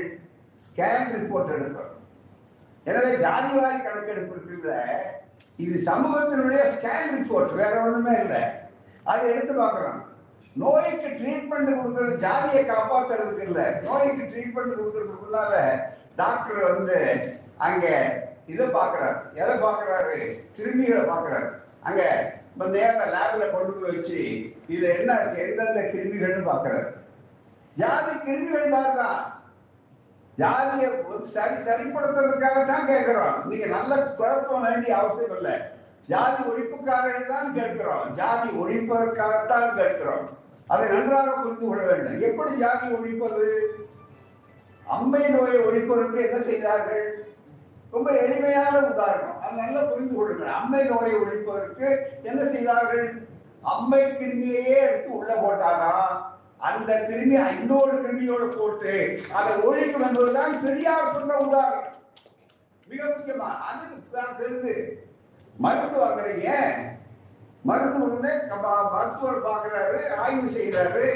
ஸ்கேன் 0.65 1.08
ரிப்போர்ட் 1.15 1.54
எடுக்கிறோம். 1.56 1.93
எனவே 2.89 3.12
ஜாதிவாரி 3.26 3.80
கணக்கெடுப்பு 3.88 4.36
இருக்குல்ல 4.38 4.76
இது 5.65 5.76
சமூகத்தினுடைய 5.89 6.62
ஸ்கேன் 6.76 7.12
ரிப்போர்ட் 7.17 7.58
வேற 7.62 7.74
ஒண்ணுமே 7.86 8.15
இல்லை. 8.24 8.43
அதை 9.12 9.24
எடுத்து 9.34 9.54
பார்க்கிறோம் 9.62 10.00
நோய்க்கு 10.56 11.10
ட்ரீட்மெண்ட் 11.20 11.72
கொடுக்கறது 11.80 12.13
ஜாதியை 12.26 12.63
காப்பாத்துறதுக்கு 12.70 13.48
இல்லை. 13.50 13.65
நோய்க்கு 13.88 14.24
ட்ரீட்மெண்ட் 14.32 14.78
கொடுக்கறதுக்கு 14.80 15.65
டாக்டர் 16.22 16.62
வந்து 16.72 17.00
அங்கே 17.65 17.96
இதை 18.48 18.66
பார்க்கறாரு. 18.68 19.18
எதை 19.34 19.56
பார்க்கறாரு? 19.66 20.18
கிருமிகளை 20.58 21.04
பார்க்கறாரு. 21.14 21.50
அங்க 21.88 22.02
இப்ப 22.52 22.68
நேர 22.76 22.92
லேப்ல 23.16 23.52
கொண்டு 23.52 23.72
போய் 23.72 23.96
வச்சு 23.96 24.20
இதுல 24.70 24.88
என்ன 25.00 25.18
இருக்கு? 25.20 25.42
எந்தெந்த 25.48 25.82
கிருமிகள்னு 25.94 26.52
பார்க்கறாரு. 26.52 26.88
ஜாதி 27.76 28.14
கிருமிகள் 28.28 28.70
தான் 28.70 29.36
ஜாதியை 30.42 30.88
சரி 31.36 31.56
சரிப்படுத்துறதுக்காக 31.68 32.66
தான் 32.66 32.88
கேட்கிறோம். 32.88 33.38
நீங்க 33.50 33.66
நல்ல 33.66 33.96
குழப்பம் 34.20 34.66
வேண்டிய 34.66 34.98
அவசியம் 34.98 35.36
இல்லை. 35.38 35.56
ஜாதி 36.08 36.42
ஒழிப்புக்காக 36.50 37.28
தான் 37.28 37.54
கேட்கிறோம். 37.54 38.04
ஜாதி 38.14 38.50
ஒழிப்பதற்காகத்தான் 38.62 39.76
கேட்கிறோம். 39.80 40.26
அதை 40.68 40.86
நன்றாக 40.90 41.32
புரிந்து 41.32 41.66
கொள்ள 41.68 41.84
வேண்டும். 41.84 42.22
எப்படி 42.28 42.52
ஜாதி 42.56 42.88
ஒழிப்பது? 42.98 43.46
அம்மை 44.88 45.24
நோயை 45.28 45.60
ஒழிப்பதற்கு 45.68 46.20
என்ன 46.28 46.38
செய்தார்கள்? 46.42 47.08
ரொம்ப 47.91 48.10
எளிமையான 48.23 48.76
உதாரணம். 48.91 49.38
அது 49.41 49.56
நல்லா 49.62 49.82
புரிந்து 49.82 50.15
கொள்ளுங்கள். 50.15 50.56
அம்மை 50.60 50.84
நோயை 50.84 51.13
ஒழிப்பதற்கு 51.21 51.88
என்ன 52.30 52.39
செய்தார்கள்? 52.54 53.06
அம்மை 53.73 54.02
கிருமியையே 54.04 54.78
எடுத்து 54.88 55.12
உள்ள 55.19 55.32
போட்டானா? 55.43 55.93
அந்த 56.67 56.91
கிருமி 57.10 57.36
இன்னொரு 57.58 57.95
கிருமியோடு 58.04 58.47
போட்டு 58.58 58.93
அதை 59.39 59.52
ஒழிக்கும் 59.69 60.06
என்பதுதான் 60.08 60.54
பெரியார் 60.65 61.13
சொன்ன 61.15 61.38
உதாரணம். 61.47 61.93
மிக 62.88 63.02
முக்கியமா 63.06 63.50
அதுக்கு 63.69 64.17
நான் 64.17 64.38
தெரிந்து 64.38 64.76
மருந்து 65.63 65.97
ஏன் 66.58 66.78
மருந்து 67.69 68.00
மருத்துவர் 68.93 69.45
பார்க்குறாரு 69.47 70.00
ஆய்வு 70.23 70.50
செய்கிறாரு 70.58 71.08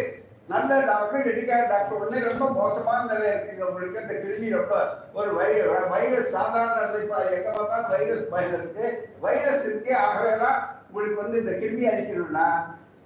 நல்ல 0.52 0.80
டாக்டர் 0.90 1.30
எடுக்காத 1.32 1.64
டாக்டர் 1.72 1.98
உடனே 2.00 2.20
ரொம்ப 2.28 2.46
மோசமான 2.60 3.08
நிலை 3.12 3.28
இருக்குங்க 3.32 3.70
உங்களுக்கு 3.70 4.02
இந்த 4.04 4.16
கிருமி 4.24 4.50
ரொம்ப 4.58 4.76
ஒரு 5.20 5.32
வைரஸ் 5.40 5.90
வைரஸ் 5.96 6.36
சாதாரண 6.38 6.86
நிலை 6.86 7.02
எங்க 7.38 7.50
பார்த்தாலும் 7.58 7.92
வைரஸ் 7.96 8.32
பயம் 8.34 8.56
இருக்கு. 8.60 8.86
வைரஸ் 9.26 9.66
அப்போ 10.04 10.32
தான் 10.46 10.60
உங்களுக்கு 10.88 11.22
வந்து 11.24 11.42
இந்த 11.44 11.54
கிருமி 11.62 11.86
அடிக்கணும்னா 11.92 12.48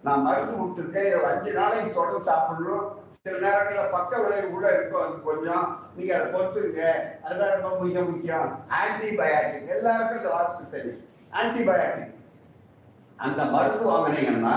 நான் 0.06 0.26
மருந்து 0.26 0.54
கொடுத்துருக்கேன். 0.60 1.08
இதை 1.10 1.20
அஞ்சு 1.32 1.52
நாளைக்கு 1.60 1.92
தொடர்ந்து 1.98 2.28
சாப்பிடணும். 2.30 2.86
சில 3.26 3.38
நேரங்களில் 3.44 3.94
பக்க 3.94 4.18
விளைவு 4.24 4.48
கூட 4.56 4.66
இருக்கும். 4.74 5.04
அது 5.04 5.16
கொஞ்சம் 5.30 5.66
நீங்க 5.96 6.12
அதை 6.18 6.28
கொடுத்துருங்க 6.34 6.84
அதுதான் 7.26 7.56
ரொம்ப 7.56 7.80
மிக 7.86 8.02
முக்கியம். 8.10 8.50
ஆன்டிபயாட்டிக் 8.82 9.72
எல்லாருக்கும் 9.76 10.20
இந்த 10.20 10.32
வார்த்தை 10.36 10.66
தெரியும். 10.76 11.02
ஆன்டிபயாட்டிக் 11.42 12.12
அந்த 13.18 13.44
மருந்து 13.44 13.92
வாங்கினீங்கன்னா 13.92 14.56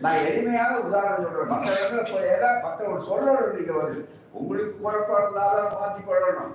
நான் 0.00 0.24
எளிமையான 0.28 0.78
உதாரணம் 0.78 1.24
சொல்றேன். 1.24 1.46
மற்ற 1.46 1.72
இடத்துல 1.74 2.02
போய் 2.12 2.32
ஏதாவது 2.34 2.64
மற்றவங்க 2.66 3.00
சொல்லணும் 3.10 3.54
நீங்க 3.56 3.72
வந்து 3.72 4.08
உங்களுக்கு 4.32 4.80
குழப்பம் 4.80 5.20
இருந்தாலும் 5.22 5.72
மாற்றி 5.80 6.02
கொள்ளணும். 6.02 6.52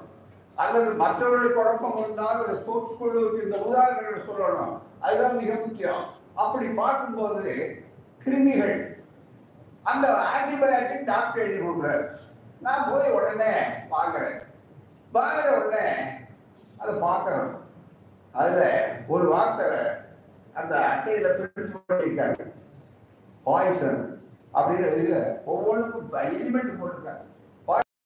அல்லது 0.56 0.92
மற்றவர்களுக்கு 0.92 1.58
குழப்பம் 1.58 1.98
இருந்தாலும் 1.98 2.44
அதை 2.44 2.56
தூக்குக்குழுவுக்கு 2.68 3.44
இந்த 3.44 3.58
உதாரணங்களை 3.70 4.22
சொல்லணும். 4.30 4.76
அதுதான் 5.00 5.36
மிக 5.36 5.54
முக்கியம். 5.54 6.04
அப்படி 6.34 6.68
பார்க்கும்போது 6.68 7.84
கிருமிகள். 8.26 8.78
அந்த 9.84 10.08
ஆன்டிபயாட்டிக் 10.08 11.06
டாக்டர் 11.06 11.44
எழுதி 11.44 11.66
கொடுக்குறாரு. 11.66 12.06
நான் 12.60 12.88
போய் 12.92 13.12
உடனே 13.12 13.52
பார்க்குறேன். 13.92 14.40
பார்க்குற 15.14 15.50
உடனே 15.58 15.86
அதை 16.78 16.94
பார்க்குறோம் 16.96 17.52
அதில் 18.32 19.06
ஒரு 19.08 19.26
வார்த்தை 19.30 19.68
அந்த 20.56 20.76
அட்டையில 20.76 21.28
பிரிண்ட் 21.40 21.82
பண்ணியிருக்காங்க 21.90 22.52
பாய்சன் 23.44 24.22
அப்படின்னு 24.54 24.90
இதுல 25.00 25.44
ஒவ்வொன்றுக்கும் 25.44 26.14
எலிமெண்ட் 26.14 26.82
போட்டிருக்காங்க. 26.82 27.24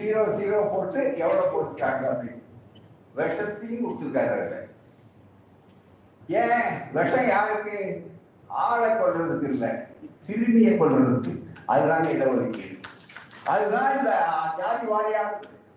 ஜீரோ 0.03 0.21
ஜீரோ 0.37 0.69
போட்டு 0.71 1.17
எவ்வளவு 1.17 1.47
போட்டிருக்காங்க 1.51 2.03
அப்படின்னு. 2.11 2.41
விஷத்தையும் 3.15 3.85
கொடுத்துருக்காரு 3.85 4.31
அதுல. 4.31 4.65
ஏன்? 6.27 6.91
விஷம் 6.93 7.27
யாருக்கு? 7.27 8.11
ஆளை 8.47 8.89
கொள்றதுக்கு 8.89 9.43
இல்லை. 9.43 9.69
கிருமியை 10.27 10.71
கொள்றதுக்கு 10.77 11.43
அதுதான் 11.65 12.01
இடஒதுக்கீடு. 12.01 12.81
அதுதான் 13.45 13.97
இந்த 13.97 14.11
ஜாதி 14.57 14.87
வாரியாக 14.87 15.31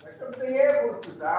விஷத்தையே 0.04 0.66
கொடுத்துட்டா 0.72 1.34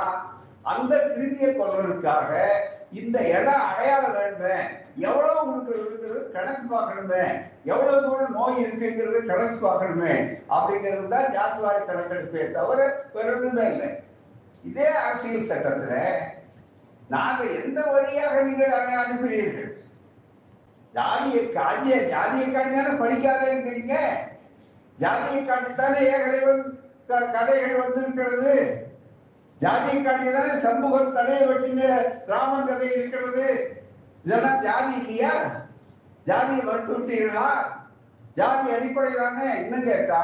அந்த 0.61 1.13
கிருமியை 1.17 1.51
கொள்றதுக்காக 1.55 2.47
இந்த 2.93 3.27
இடம் 3.29 3.61
அடையாளம் 3.61 4.13
வேண்டேன் 4.13 4.65
எவ்வளவு 4.97 5.43
உங்களுக்கு 5.43 5.79
இருக்கிறது 5.79 6.31
கணக்கு 6.31 6.75
பார்க்கணுமே 6.75 7.23
எவ்வளவு 7.63 8.01
தூரம் 8.01 8.31
நோய் 8.31 8.63
இருக்குங்கிறது 8.63 9.25
கணக்கு 9.25 9.67
பார்க்கணுமே 9.67 10.13
அப்படிங்கிறது 10.49 11.07
தான் 11.07 11.31
ஜாதிவாரி 11.31 11.85
கணக்கெடுப்பே 11.85 12.51
தவிர 12.51 12.79
வேறொன்றுமே 13.13 13.71
இல்லை. 13.71 13.89
இதே 14.63 14.85
அரசியல் 14.97 15.49
சட்டத்துல 15.49 15.95
நாங்கள் 17.09 17.63
எந்த 17.63 17.81
வழியாக 17.85 18.41
நீங்கள் 18.41 18.71
அதை 18.71 18.93
அனுப்புகிறீர்கள்? 18.95 19.71
ஜாதியை 20.93 21.49
காஞ்சிய 21.49 21.95
ஜாதியை 22.03 22.51
காட்டினாலும் 22.51 23.01
படிக்காதேங்கிறீங்க 23.01 23.95
ஜாதியை 24.97 25.45
காட்டித்தானே 25.45 25.99
ஏகலைவன் 26.09 26.63
க- 27.07 27.31
கதைகள் 27.31 27.81
வந்திருக்கிறது? 27.81 28.53
ஜாதியை 29.63 29.99
காட்டிதானே 30.03 30.55
சமூகம் 30.57 31.13
தலையை 31.13 31.43
வெட்டின 31.47 31.81
ராமன் 32.27 32.67
கதை 32.67 32.87
இருக்கிறது? 32.93 33.45
இதெல்லாம் 34.25 34.61
ஜாதி 34.61 34.93
இல்லையா? 34.99 35.31
ஜாதியை 36.27 36.63
மறுத்து 36.63 36.93
விட்டீர்களா 36.93 37.47
ஜாதி 38.35 38.67
அடிப்படை 38.75 39.11
தானே? 39.13 39.47
இன்னும் 39.63 39.83
கேட்டா 39.83 40.21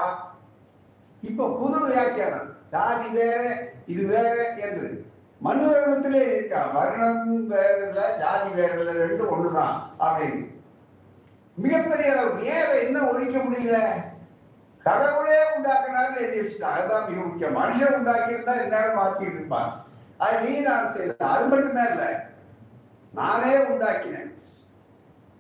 இப்ப 1.24 1.48
புது 1.60 1.80
வியாக்கியானம். 1.86 2.50
ஜாதி 2.72 3.08
வேற 3.10 3.40
இது 3.86 4.04
வேற 4.08 4.36
என்று 4.58 4.90
மனு 5.42 5.66
தர்மத்திலே 5.74 6.22
இருக்கா? 6.36 6.62
வர்ணம் 6.76 7.48
வேற 7.48 7.88
இல்ல 7.88 8.00
ஜாதி 8.18 8.50
வேற 8.54 8.72
இல்ல 8.80 9.06
ரெண்டும் 9.06 9.34
ஒண்ணுதான் 9.36 9.76
அப்படின்னு. 10.00 10.46
மிகப்பெரிய 11.58 12.12
அளவு 12.12 12.46
ஏன் 12.46 12.86
என்ன 12.86 12.98
ஒழிக்க 13.12 13.38
முடியல? 13.38 13.78
கடவுளே 14.90 15.40
உண்டாக்குனாலும் 15.58 16.18
எழுதி 16.18 16.40
வச்சுட்டான் 16.40 16.72
அதுதான் 16.72 17.10
மிக 17.10 17.22
முக்கியம். 17.22 17.58
மனுஷன் 17.58 17.94
உண்டாக்கி 17.94 18.34
இருந்தா 18.34 18.54
எல்லாரும் 18.54 19.00
மாத்திட்டு 19.00 19.34
இருப்பான் 19.34 19.84
அது 20.18 20.50
நீ 20.50 20.58
நான் 20.58 20.94
செய்த 20.96 21.16
அது 21.26 21.46
மட்டும்தான் 21.46 21.90
இல்லை. 21.90 22.08
நானே 23.14 23.58
உண்டாக்கினேன். 23.58 24.34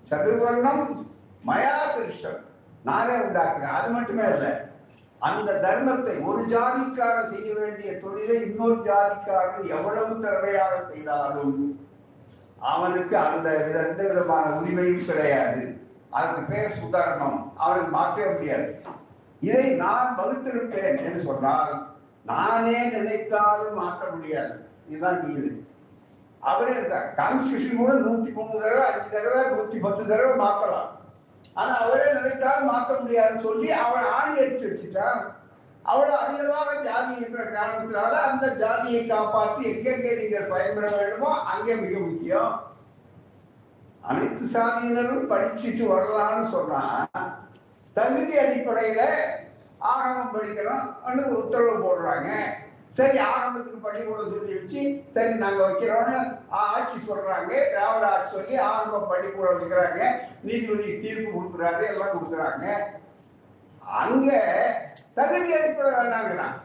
சதுர்வர்ணம் 0.09 1.05
மயா 1.47 1.75
சிருஷ்டம் 1.97 2.41
நானே 2.83 3.13
உண்டாக்கினேன். 3.13 3.69
அது 3.69 3.91
மட்டுமே 3.91 4.23
இல்லை. 4.23 4.49
அந்த 5.19 5.51
தர்மத்தை 5.51 6.25
ஒரு 6.25 6.45
ஜாதிக்காரன் 6.45 7.33
செய்ய 7.33 7.53
வேண்டிய 7.53 7.99
தொழிலை 7.99 8.41
இன்னொரு 8.41 8.75
ஜாதிக்காரன் 8.75 9.69
எவ்வளவு 9.69 10.19
திறமையாக 10.19 10.83
செய்தாலும் 10.93 11.87
அவனுக்கு 12.59 13.17
அந்த 13.17 13.49
வித- 13.49 13.87
எந்த 13.87 14.03
விதமான 14.03 14.45
உரிமையும் 14.45 15.05
கிடையாது. 15.05 15.81
அதுக்கு 16.09 16.41
பேர் 16.41 16.79
சுதர்மம் 16.79 17.51
அவனுக்கு 17.57 17.91
மாற்றவே 17.91 18.31
முடியாது. 18.31 18.81
இதை 19.41 19.65
நான் 19.75 20.15
வகுத்திருப்பேன் 20.17 20.99
என்று 21.05 21.21
சொன்னால் 21.21 21.73
நானே 22.25 22.79
நினைத்தாலும் 22.89 23.77
மாற்ற 23.79 24.05
முடியாது. 24.11 24.55
இதுதான் 24.87 25.19
நீதி 25.25 25.49
அவரே 26.41 26.73
இருந்தார் 26.77 27.07
கான்ஸ்டியூஷன் 27.17 27.79
கூட 27.79 27.93
நூத்தி 27.99 28.29
மூணு 28.33 28.59
தடவை 28.59 28.83
அஞ்சு 28.89 29.09
தடவை 29.09 29.41
நூத்தி 29.53 29.77
பத்து 29.79 30.03
தடவை 30.05 30.33
மாற்றலாம் 30.37 30.89
ஆனா 31.55 31.73
அவரே 31.77 32.07
நினைத்தால் 32.13 32.69
மாற்ற 32.69 32.91
முடியாதுன்னு 32.99 33.45
சொல்லி 33.47 33.69
அவளை 33.81 34.03
ஆணி 34.17 34.33
அடிச்சு 34.39 34.69
வச்சுட்டான் 34.69 35.19
அவளை 35.85 36.13
அதிகமாக 36.17 36.71
ஜாதி 36.83 37.13
இருக்கிற 37.15 37.43
காரணத்தினால 37.49 38.13
அந்த 38.29 38.47
ஜாதியை 38.55 39.01
காப்பாற்றி 39.07 39.61
எங்கெங்கே 39.71 40.11
நீங்கள் 40.21 40.49
பயன்பட 40.49 40.87
வேண்டுமோ 40.97 41.31
அங்கே 41.53 41.75
மிக 41.75 41.95
முக்கியம். 41.99 42.51
அனைத்து 44.01 44.45
சாதியினரும் 44.53 45.29
படிச்சுட்டு 45.31 45.85
வரலாம்னு 45.93 46.45
சொன்னா 46.49 46.81
தகுதி 47.99 48.37
அடிப்படையில 48.37 49.01
ஆகமம் 49.77 50.33
படிக்கணும் 50.33 51.27
உத்தரவு 51.27 51.83
போடுறாங்க. 51.83 52.27
சரி 52.89 53.17
ஆரம்பத்துக்கு 53.17 53.79
பள்ளிக்கூடம் 53.79 54.29
சொல்லி 54.29 54.53
வச்சு 54.53 55.03
சரி 55.13 55.33
நாங்க 55.33 55.67
வைக்கிறோம்னு 55.67 56.37
ஆ- 56.51 56.57
ஆட்சி 56.57 57.11
சொல்றாங்க. 57.11 57.47
திராவிட 57.47 58.07
ஆட்சி 58.07 58.31
சொல்லி 58.31 58.57
ஆகமம் 58.57 59.07
பள்ளிக்கூடம் 59.07 59.59
வைக்கிறாங்க. 59.59 60.07
நீதிபதி 60.43 60.97
தீர்ப்பு 60.97 61.39
கொடுக்குறாரு 61.39 61.87
எல்லாம் 61.87 62.15
கொடுக்குறாங்க. 62.15 62.65
அங்க 63.79 64.29
தகுதி 65.13 65.53
அடிப்படை 65.53 65.91
வேண்டாங்கிறான் 65.91 66.55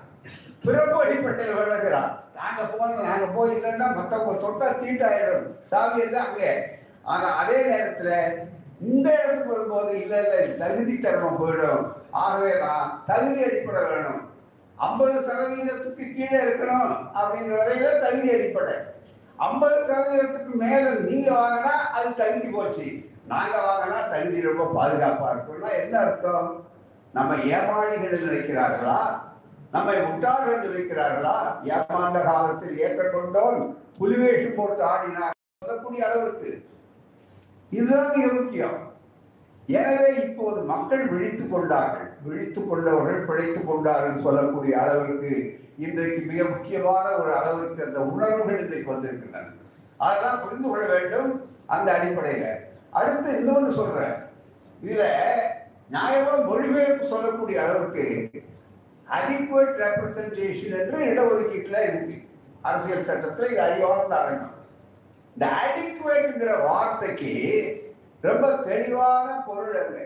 பிறப்பு 0.64 1.04
அடிப்படையில் 1.04 1.56
வேணுங்கிறான் 1.56 2.18
நாங்க 2.34 2.62
போனோம் 2.62 3.04
நாங்க 3.04 3.26
போய் 3.26 3.56
இல்லைன்னா 3.56 3.94
மத்தவங்க 3.94 4.40
தொட்டா 4.40 4.72
தீட்டாயிடும். 4.72 5.46
சாவி 5.64 6.00
எல்லாம் 6.00 6.26
அங்கே. 6.26 6.78
ஆனா 7.02 7.36
அதே 7.36 7.62
நேரத்துல 7.62 8.34
இந்த 8.80 9.12
இடத்துக்கு 9.12 9.52
வரும்போது 9.52 10.00
இல்ல 10.00 10.22
இல்ல 10.22 10.44
இது 10.44 10.56
தகுதி 10.56 11.00
தர்மம் 11.00 11.40
போயிடும். 11.40 11.92
ஆகவே 12.10 12.58
தான் 12.58 13.02
தகுதி 13.06 13.44
அடிப்படை 13.44 13.84
வேணும். 13.84 14.32
ஐம்பது 14.76 15.20
சதவீதத்துக்கு 15.20 16.14
கீழே 16.14 16.38
இருக்கணும் 16.44 16.94
அப்படின்ற 17.14 17.52
வரையில 17.58 18.00
தகுதி 18.00 18.32
அடிப்படை. 18.32 18.72
ஐம்பது 19.36 19.74
சதவீதத்துக்கு 19.74 20.54
மேல 20.54 20.90
நீங்க 20.90 21.30
வாங்கினா 21.30 21.74
அது 21.92 22.14
தகுதி 22.14 22.48
போச்சு. 22.48 23.12
நாங்க 23.26 23.56
வாங்கினா 23.56 24.10
தகுதி 24.10 24.40
ரொம்ப 24.40 24.70
பாதுகாப்பா 24.74 25.28
இருக்கும்னா 25.30 25.72
என்ன 25.82 25.98
அர்த்தம்? 25.98 26.66
நம்ம 27.12 27.34
ஏமாளிகள் 27.34 28.28
நினைக்கிறார்களா? 28.28 29.22
நம்மை 29.70 30.02
முட்டாள்கள் 30.02 30.64
நினைக்கிறார்களா? 30.68 31.58
ஏமாந்த 31.62 32.20
காலத்தில் 32.20 32.78
ஏற்றுக்கொண்டோம். 32.78 33.76
புலிவேஷம் 33.98 34.54
போட்டு 34.54 34.84
ஆடினார். 34.84 35.30
சொல்லக்கூடிய 35.58 36.06
அளவுக்கு. 36.06 36.64
இதுதான் 37.76 38.10
மிக 38.14 38.26
முக்கியம் 38.32 38.78
எனவே 39.66 40.08
இப்போது 40.22 40.60
மக்கள் 40.72 41.04
விழித்துக் 41.06 41.52
கொண்டார்கள். 41.52 42.08
விழித்துக் 42.24 42.68
கொண்டவர்கள் 42.70 43.24
பிழைத்துக் 43.28 43.68
கொண்டார்கள் 43.68 44.24
சொல்லக்கூடிய 44.26 44.74
அளவிற்கு 44.82 45.30
இன்றைக்கு 45.78 46.20
மிக 46.30 46.44
முக்கியமான 46.44 47.06
ஒரு 47.20 47.32
அளவிற்கு 47.36 47.86
அந்த 47.86 48.00
உணர்வுகள் 48.00 48.62
இன்றைக்கு 48.64 48.92
வந்திருக்கின்றன. 48.92 49.52
அதெல்லாம் 49.96 50.42
புரிந்து 50.42 50.68
கொள்ள 50.68 50.86
வேண்டும் 50.86 51.30
அந்த 51.66 51.88
அடிப்படையில. 51.92 52.46
அடுத்து 52.90 53.30
இன்னொன்று 53.38 53.70
சொல்றேன். 53.72 54.14
இதுல 54.84 55.04
நியாயமா 55.92 56.34
மொழிபெயர்ப்பு 56.44 57.06
சொல்லக்கூடிய 57.06 57.56
அளவுக்கு 57.62 58.04
அடிக்குவேட் 59.16 59.80
ரெப்ரசன்டேஷன் 59.84 60.76
என்று 60.80 60.98
இடஒதுக்கீட்டுல 61.08 61.78
இருக்கு. 61.88 62.16
அரசியல் 62.62 63.08
சட்டத்தில் 63.08 63.50
இது 63.50 63.62
அறிவான 63.62 64.12
தரணும் 64.12 64.53
இந்த 65.34 65.46
அடிக்குவேட்டுங்கிற 65.60 66.64
வார்த்தைக்கு 66.66 67.32
ரொம்ப 68.22 68.50
தெளிவான 68.66 69.44
பொருள் 69.46 69.78
அங்க 69.80 70.00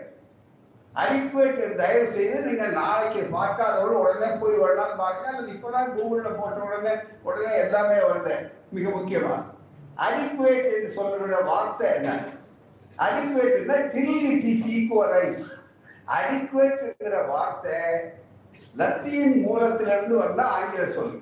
அடிக்குவேட் 0.93 1.75
தயவு 1.75 2.07
செய்து 2.07 2.37
நீங்க 2.41 2.65
நாளைக்கு 2.67 3.21
பார்க்காதவர்கள் 3.35 4.01
உடனே 4.03 4.29
போய் 4.35 4.55
வரலாம் 4.55 4.97
பாருங்க. 4.97 5.27
அல்லது 5.27 5.53
இப்பதான் 5.53 5.93
கூகுள்ல 5.95 6.29
போட்ட 6.35 6.59
உடனே 6.59 6.93
உடனே 7.23 7.51
எல்லாமே 7.57 7.97
வருது. 7.99 8.35
மிக 8.71 8.89
முக்கியமா 8.89 9.35
அடிக்குவேட் 9.97 10.67
என்று 10.73 10.89
சொல்லுகிற 10.89 11.39
வார்த்தை 11.41 11.87
என்ன? 11.95 12.09
அடிக்குவேட்னா 12.97 13.77
டில் 13.93 14.25
இட் 14.31 14.43
இஸ் 14.43 14.67
ஈக்குவலைஸ் 14.67 15.41
அடிக்குவேட்ங்கிற 16.07 17.27
வார்த்தை 17.27 17.77
லத்தீன் 18.75 19.37
மூலத்திலிருந்து 19.45 20.15
வந்த 20.15 20.41
ஆங்கில 20.43 20.85
சொல்லு 20.85 21.17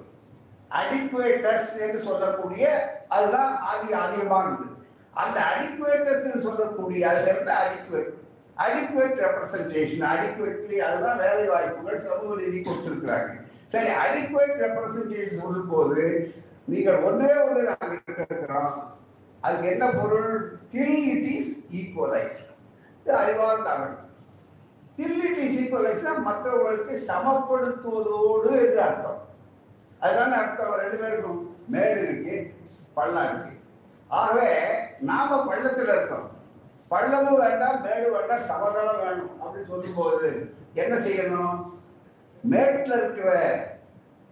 அடிக்குவேட்டர்ஸ் 0.79 1.73
என்று 1.85 1.99
சொல்லக்கூடிய 2.07 2.63
அதுதான் 3.15 3.53
ஆதி 3.71 3.89
ஆதியமானது. 4.03 4.65
அந்த 5.23 5.37
அடிக்குவேட்டர்ஸ் 5.51 6.45
சொல்லக்கூடிய 6.47 7.01
அதுல 7.11 7.31
இருந்து 7.33 7.53
அடிக்குவேட் 7.61 8.13
அடிக்குவேட் 8.65 9.21
ரெப்ரசன்டேஷன் 9.25 10.05
அடிக்குவேட்லி 10.11 10.77
அதுதான் 10.87 11.21
வேலை 11.25 11.45
வாய்ப்புகள் 11.49 12.05
சமூக 12.07 12.35
நிதி 12.41 12.59
கொடுத்திருக்கிறாங்க. 12.59 13.29
சரி 13.73 13.91
அடிக்குவேட் 14.03 14.61
ரெப்ரசன்டேஷன் 14.65 15.41
சொல்லும்போது 15.43 16.03
நீங்கள் 16.73 17.03
ஒன்றே 17.07 17.33
ஒன்று 17.43 17.61
நாங்கள் 17.69 17.99
இருக்கிறோம் 18.07 18.73
அதுக்கு 19.41 19.67
என்ன 19.73 19.85
பொருள்? 19.99 20.31
தில் 20.71 20.97
இட் 21.11 21.29
இஸ் 21.35 21.51
ஈக்குவலைஸ் 21.79 22.37
இது 23.01 23.13
அறிவார்ந்த 23.21 23.69
தமிழ் 23.69 23.95
தில் 24.97 25.21
இட் 25.27 25.39
இஸ் 25.45 25.57
ஈக்குவலைஸ்னா 25.61 26.13
மற்றவர்களுக்கு 26.27 26.93
சமப்படுத்துவதோடு 27.09 28.51
என்று 28.63 28.81
அர்த்தம். 28.87 29.21
அதுதானே 30.07 30.33
அர்த்தம். 30.33 30.75
ரெண்டு 30.75 30.97
பேருக்கும் 30.97 31.55
மேடு 31.67 32.01
இருக்கு 32.01 32.55
பள்ளம் 32.93 33.29
இருக்கு. 33.29 33.59
ஆகவே 34.07 34.49
நாம 34.99 35.45
பள்ளத்துல 35.45 35.95
இருக்கோம். 35.95 36.35
பள்ளமும் 36.91 37.39
வேண்டாம் 37.39 37.81
மேடு 37.81 38.11
வேண்டாம் 38.11 38.41
சமதளம் 38.41 38.99
வேணும் 38.99 39.41
அப்படின்னு 39.41 39.67
சொல்லும்போது 39.67 40.55
என்ன 40.73 40.95
செய்யணும்? 40.95 41.71
மேட்டில் 42.43 42.93
இருக்கிற 42.93 43.31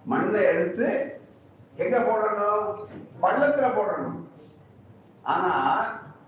மண்ணை 0.03 0.43
எடுத்து 0.43 1.19
எங்க 1.75 1.99
போடணும்? 1.99 2.87
பள்ளத்துல 3.21 3.69
போடணும். 3.73 4.23
ஆனா 5.23 5.51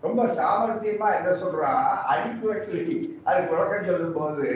ரொம்ப 0.01 0.23
சாமர்த்தியமா 0.23 1.15
என்ன 1.15 1.29
சொல்றா? 1.29 1.73
அடிக்கு 2.05 2.47
வெட்டி 2.47 3.21
அதுக்கு 3.23 3.55
விளக்கம் 3.55 3.85
சொல்லும் 3.85 4.13
போது 4.13 4.49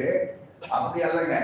அப்படி 0.70 1.04
அல்லங்க. 1.04 1.36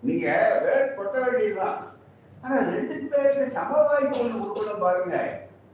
நீங்க 0.00 0.60
வேட் 0.62 0.96
கொட்ட 0.96 1.24
வேண்டியதுதான். 1.24 1.94
ஆனா 2.44 2.56
ரெண்டு 2.74 2.96
பேருக்கு 3.12 3.54
சம 3.56 3.70
வாய்ப்பு 3.88 4.20
ஒண்ணு 4.22 4.40
கொடுக்கணும் 4.42 4.84
பாருங்க. 4.84 5.16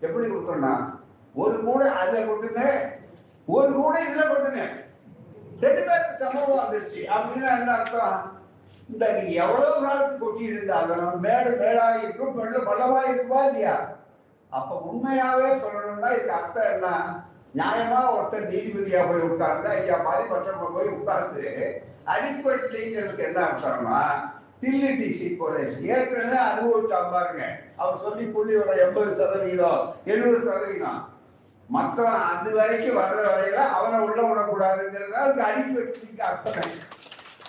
எப்படி 0.01 0.25
கொடுக்கணும்னா 0.27 0.75
ஒரு 1.35 1.57
கூட 1.61 1.83
அதுல 2.01 2.23
கொட்டுங்க 2.29 2.63
ஒரு 3.49 3.71
கூட 3.73 3.95
இதுல 4.07 4.25
கொட்டுங்க. 4.29 4.63
ரெண்டு 5.65 5.83
பேருக்கு 5.89 6.21
சமம் 6.23 6.61
வந்துருச்சு. 6.61 7.01
அப்படின்னா 7.15 7.51
என்ன 7.59 7.73
அர்த்தம்? 7.73 8.17
இந்த 8.89 9.05
நீ 9.17 9.25
எவ்வளவு 9.45 9.77
நாளுக்கு 9.81 10.17
கொட்டி 10.19 10.45
இருந்தாலும் 10.45 11.21
மேடு 11.21 11.51
மேடா 11.61 11.85
இருக்கும் 12.03 12.37
பள்ளு 12.39 12.59
பள்ளமா 12.69 13.01
இல்லையா? 13.11 13.75
அப்ப 14.53 14.71
உண்மையாவே 14.89 15.51
சொல்லணும்னா 15.63 16.11
இதுக்கு 16.15 16.35
அர்த்தம் 16.39 16.73
என்ன? 16.75 16.89
நியாயமா 17.55 18.01
ஒருத்தர் 18.17 18.51
நீதிபதியா 18.51 19.01
போய் 19.09 19.27
உட்கார்ந்து 19.29 19.69
ஐயா 19.69 19.97
மாதிரி 20.05 20.25
பட்சமா 20.29 20.67
போய் 20.77 20.89
உட்கார்ந்து 20.89 21.43
அடிப்படைங்கிறதுக்கு 22.13 23.27
என்ன 23.29 23.41
அர்த்தம்னா 23.47 23.99
தில்லிட்டி 24.63 25.07
சீக்வலைஸ் 25.19 25.77
ஏற்கனவே 25.93 26.39
அனுபவிச்சா 26.49 26.99
பாருங்க. 27.15 27.45
அவர் 27.81 28.03
சொல்லி 28.05 28.25
புள்ளி 28.35 28.55
எண்பது 28.85 29.13
சதவீதம் 29.21 29.83
எழுபது 30.13 30.41
சதவீதம். 30.49 31.01
மற்றவன் 31.69 32.25
அது 32.31 32.51
வரைக்கும் 32.59 32.99
வர்ற 33.01 33.21
வரையில 33.29 33.61
அவனை 33.77 33.99
உள்ள 34.07 34.21
விடக்கூடாதுங்கிறத 34.29 35.17
அதுக்கு 35.23 35.47
அடிப்படைக்கு 35.49 36.27
அர்த்தம். 36.29 36.75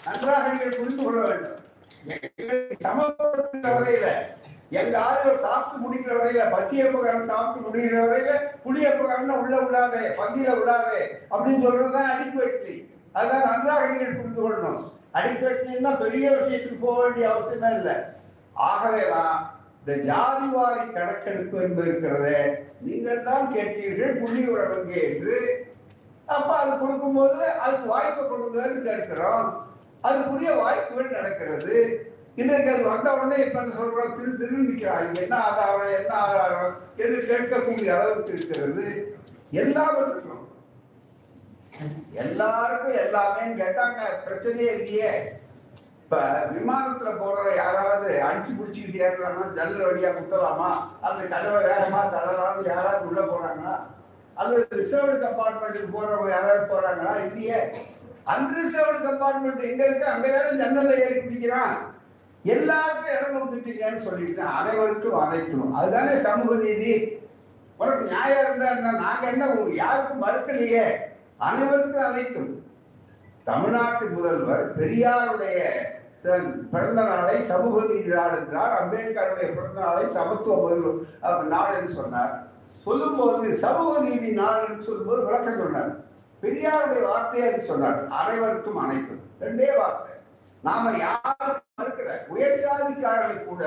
நன்றாக 0.05 0.45
நீங்கள் 0.53 0.77
புரிந்து 0.79 1.03
கொள்ள 1.03 1.19
வேண்டும். 1.27 1.59
சமப்படுத்துகிற 2.85 3.73
வரையில 3.77 4.07
எங்க 4.79 4.95
ஆளுநர் 5.07 5.43
சாப்பிட்டு 5.45 5.83
முடிக்கிற 5.83 6.13
வரையில 6.19 6.45
பசியப்பகாரன் 6.53 7.29
சாப்பிட்டு 7.31 7.65
முடிக்கிற 7.65 7.99
வரையில 8.05 8.31
புளியப்பகாரன் 8.63 9.41
உள்ள 9.43 9.55
விடாதே 9.65 10.01
பந்தியில 10.19 10.55
விடாதே 10.59 11.01
அப்படின்னு 11.31 11.63
சொல்றதுதான் 11.65 12.11
அடிப்பேட்லி 12.13 12.75
அதான் 13.19 13.47
நன்றாக 13.49 13.87
நீங்கள் 13.91 14.17
புரிந்து 14.19 14.41
கொள்ளணும். 14.41 14.81
அடிப்பேட்லின்னா 15.17 15.91
பெரிய 16.03 16.25
விஷயத்துக்கு 16.37 16.79
போக 16.85 16.97
வேண்டிய 17.01 17.25
அவசியமே 17.31 17.71
இல்லை. 17.79 17.95
ஆகவே 18.69 19.03
தான் 19.15 19.35
இந்த 19.79 19.93
ஜாதிவாரி 20.09 20.83
கணக்கெடுப்பு 20.95 21.57
என்பது 21.65 21.89
இருக்கிறதே 21.91 22.39
நீங்கள் 22.87 23.25
தான் 23.27 23.45
கேட்டீர்கள் 23.55 24.19
புள்ளி 24.21 24.43
உறவங்க 24.53 24.93
என்று. 25.09 25.37
அப்ப 26.35 26.49
அது 26.61 26.73
கொடுக்கும்போது 26.81 27.39
அதுக்கு 27.63 27.87
வாய்ப்பு 27.93 28.23
கொடுங்கன்னு 28.23 28.81
கேட்கிறோம். 28.89 29.47
அதுக்குரிய 30.07 30.51
வாய்ப்புகள் 30.61 31.15
நடக்கிறது. 31.17 31.75
இன்றைக்கு 32.41 32.69
அது 32.73 32.83
வந்த 32.91 33.07
உடனே 33.15 33.37
இப்ப 33.45 33.59
என்ன 33.61 33.75
சொல்றோம்? 33.79 34.13
திரு 34.15 34.31
திரு 34.37 34.63
நிற்கிறார் 34.67 35.03
என்ன 35.23 35.35
ஆதாரம் 35.47 35.91
என்ன 35.99 36.13
ஆதாரம் 36.27 36.71
என்று 37.01 37.19
கேட்கக்கூடிய 37.31 37.89
அளவுக்கு 37.97 38.33
இருக்கிறது. 38.37 38.85
எல்லாவற்றுக்கும் 39.63 40.41
எல்லாருக்கும் 42.13 42.93
எல்லாமே 42.93 43.63
கேட்டாங்க 43.63 43.99
பிரச்சனையே 44.25 44.73
இல்லையே. 44.73 45.39
இப்ப 46.03 46.47
விமானத்துல 46.51 47.17
போற 47.17 47.55
யாராவது 47.55 48.21
அடிச்சு 48.23 48.51
பிடிச்சிக்கிட்டு 48.51 49.03
ஏறலாமா 49.03 49.53
ஜன்னல் 49.53 49.85
வழியா 49.85 50.09
குத்தலாமா? 50.09 50.89
அந்த 51.01 51.23
கதவை 51.23 51.63
வேகமா 51.63 52.09
தள்ளலாம் 52.09 52.65
யாராவது 52.65 53.07
உள்ள 53.07 53.21
போறாங்களா? 53.21 53.85
அது 54.35 54.67
ரிசர்வ்டு 54.71 55.25
கம்பார்ட்மெண்ட்டுக்கு 55.25 55.95
போறவங்க 55.97 56.29
யாராவது 56.29 56.75
போறாங்களா? 56.75 57.15
இல்லையே. 57.25 57.75
அன்ரிசர்வ்டு 58.27 59.07
கம்பார்ட்மெண்ட் 59.07 59.61
எங்க 59.61 59.85
இருக்கு? 59.85 60.05
அங்க 60.05 60.27
யாரும் 60.27 60.59
ஜன்னல்ல 60.59 60.97
ஏறி 60.97 61.19
குதிக்கிறான். 61.19 61.91
எல்லாருக்கும் 62.43 63.13
இடம் 63.13 63.35
கொடுத்துட்டீங்கன்னு 63.35 63.95
சொல்லிட்டு 63.95 64.41
அனைவருக்கும் 64.41 65.19
அனைத்தும் 65.19 65.73
அதுதானே 65.73 66.19
சமூக 66.19 66.55
நீதி? 66.55 67.21
உனக்கு 67.77 68.05
நியாயம் 68.05 68.39
இருந்தா 68.39 68.69
என்ன? 68.69 68.91
நாங்க 68.91 69.27
என்ன 69.27 69.73
யாருக்கும் 69.73 70.23
மறுக்கலையே? 70.23 71.12
அனைவருக்கும் 71.47 72.05
அனைத்தும். 72.09 72.51
தமிழ்நாட்டு 73.47 74.05
முதல்வர் 74.15 74.65
பெரியாருடைய 74.79 75.57
பிறந்த 76.73 77.01
நாளை 77.09 77.37
சமூக 77.49 77.81
நீதி 77.89 78.11
நாள் 78.13 78.35
என்றார். 78.37 78.75
அம்பேத்கருடைய 78.79 79.47
பிறந்த 79.55 79.79
நாளை 79.85 80.05
சமத்துவ 80.15 80.55
முதல்வர் 80.61 81.49
நாள் 81.53 81.75
என்று 81.79 81.93
சொன்னார். 81.99 82.33
சொல்லும்போது 82.85 83.53
சமூக 83.65 83.91
நீதி 84.05 84.29
நாள் 84.39 84.63
என்று 84.67 84.85
சொல்லும்போது 84.87 85.21
விளக்கம் 85.27 85.59
சொன்னார். 85.63 85.91
பெரியாருடைய 86.43 87.01
வார்த்தையை 87.09 87.51
சொன்னார். 87.71 87.99
அனைவருக்கும் 88.21 88.79
அனைத்தும். 88.85 89.21
ரெண்டே 89.43 89.69
வார்த்தை. 89.81 90.15
நாம 90.67 90.95
யாரும் 91.03 91.59
மறுக்கல. 91.81 92.11
உயர்ஜாதிக்காரர்களை 92.35 93.37
கூட 93.49 93.63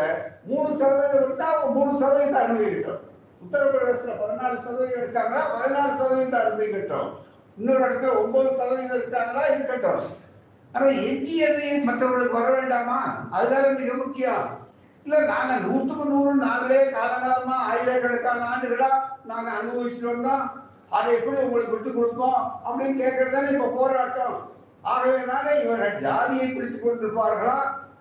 மூணு 0.51 0.71
சதவீதம் 0.79 1.25
இருந்தா 1.25 1.47
அவங்க 1.53 1.73
மூணு 1.79 1.93
சதவீதம் 1.99 2.43
அனுபவிக்கிட்டோம். 2.43 3.05
உத்தரப்பிரதேசத்துல 3.45 4.19
பதினாலு 4.25 4.59
சதவீதம் 4.67 5.03
இருக்காங்க 5.03 5.37
பதினாலு 5.55 5.95
சதவீதம் 6.01 6.45
அனுபவிக்கிட்டோம். 6.45 7.11
இன்னொரு 7.57 7.83
இடத்துல 7.85 8.23
ஒன்பது 8.23 8.57
சதவீதம் 8.57 8.97
இருக்காங்களா? 8.97 9.47
இருக்கட்டும். 9.47 10.25
ஆனா 10.73 10.87
எஞ்சியது 10.87 11.85
மற்றவர்களுக்கு 11.85 12.41
வர 12.41 12.51
வேண்டாமா? 12.51 13.29
அதுதான் 13.31 13.77
மிக 13.77 13.95
முக்கியம். 13.95 14.65
இல்ல 15.05 15.21
நாங்க 15.21 15.55
நூத்துக்கு 15.55 16.05
நூறு 16.05 16.35
நாங்களே 16.35 16.91
காலகாலமா 16.91 17.57
ஆயிரக்கணக்கான 17.71 18.45
ஆண்டுகளா 18.49 18.89
நாங்க 19.25 19.51
அனுபவிச்சுட்டு 19.51 20.13
வந்தோம் 20.13 20.51
அதை 20.91 21.15
எப்படி 21.15 21.37
உங்களுக்கு 21.37 21.73
விட்டு 21.73 21.93
கொடுப்போம் 21.93 22.61
அப்படின்னு 22.65 23.01
கேட்கறது 23.03 23.31
தானே 23.31 23.51
இப்ப 23.51 23.67
போராட்டம். 23.67 24.53
ஆகவேனால 24.85 25.65
இவர்கள் 25.65 26.01
ஜாதியை 26.01 26.47
பிடித்துக் 26.47 26.87
கொண்டிருப்பார்களா? 26.87 27.59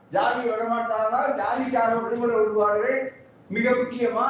ஜாதி 0.10 0.50
விடமாட்டார்களா? 0.50 1.42
ஜாதிக்கார 1.42 2.04
விடுமுறை 2.04 2.36
விடுவார்கள் 2.36 3.12
மிக 3.50 3.70
முக்கியமா 3.70 4.28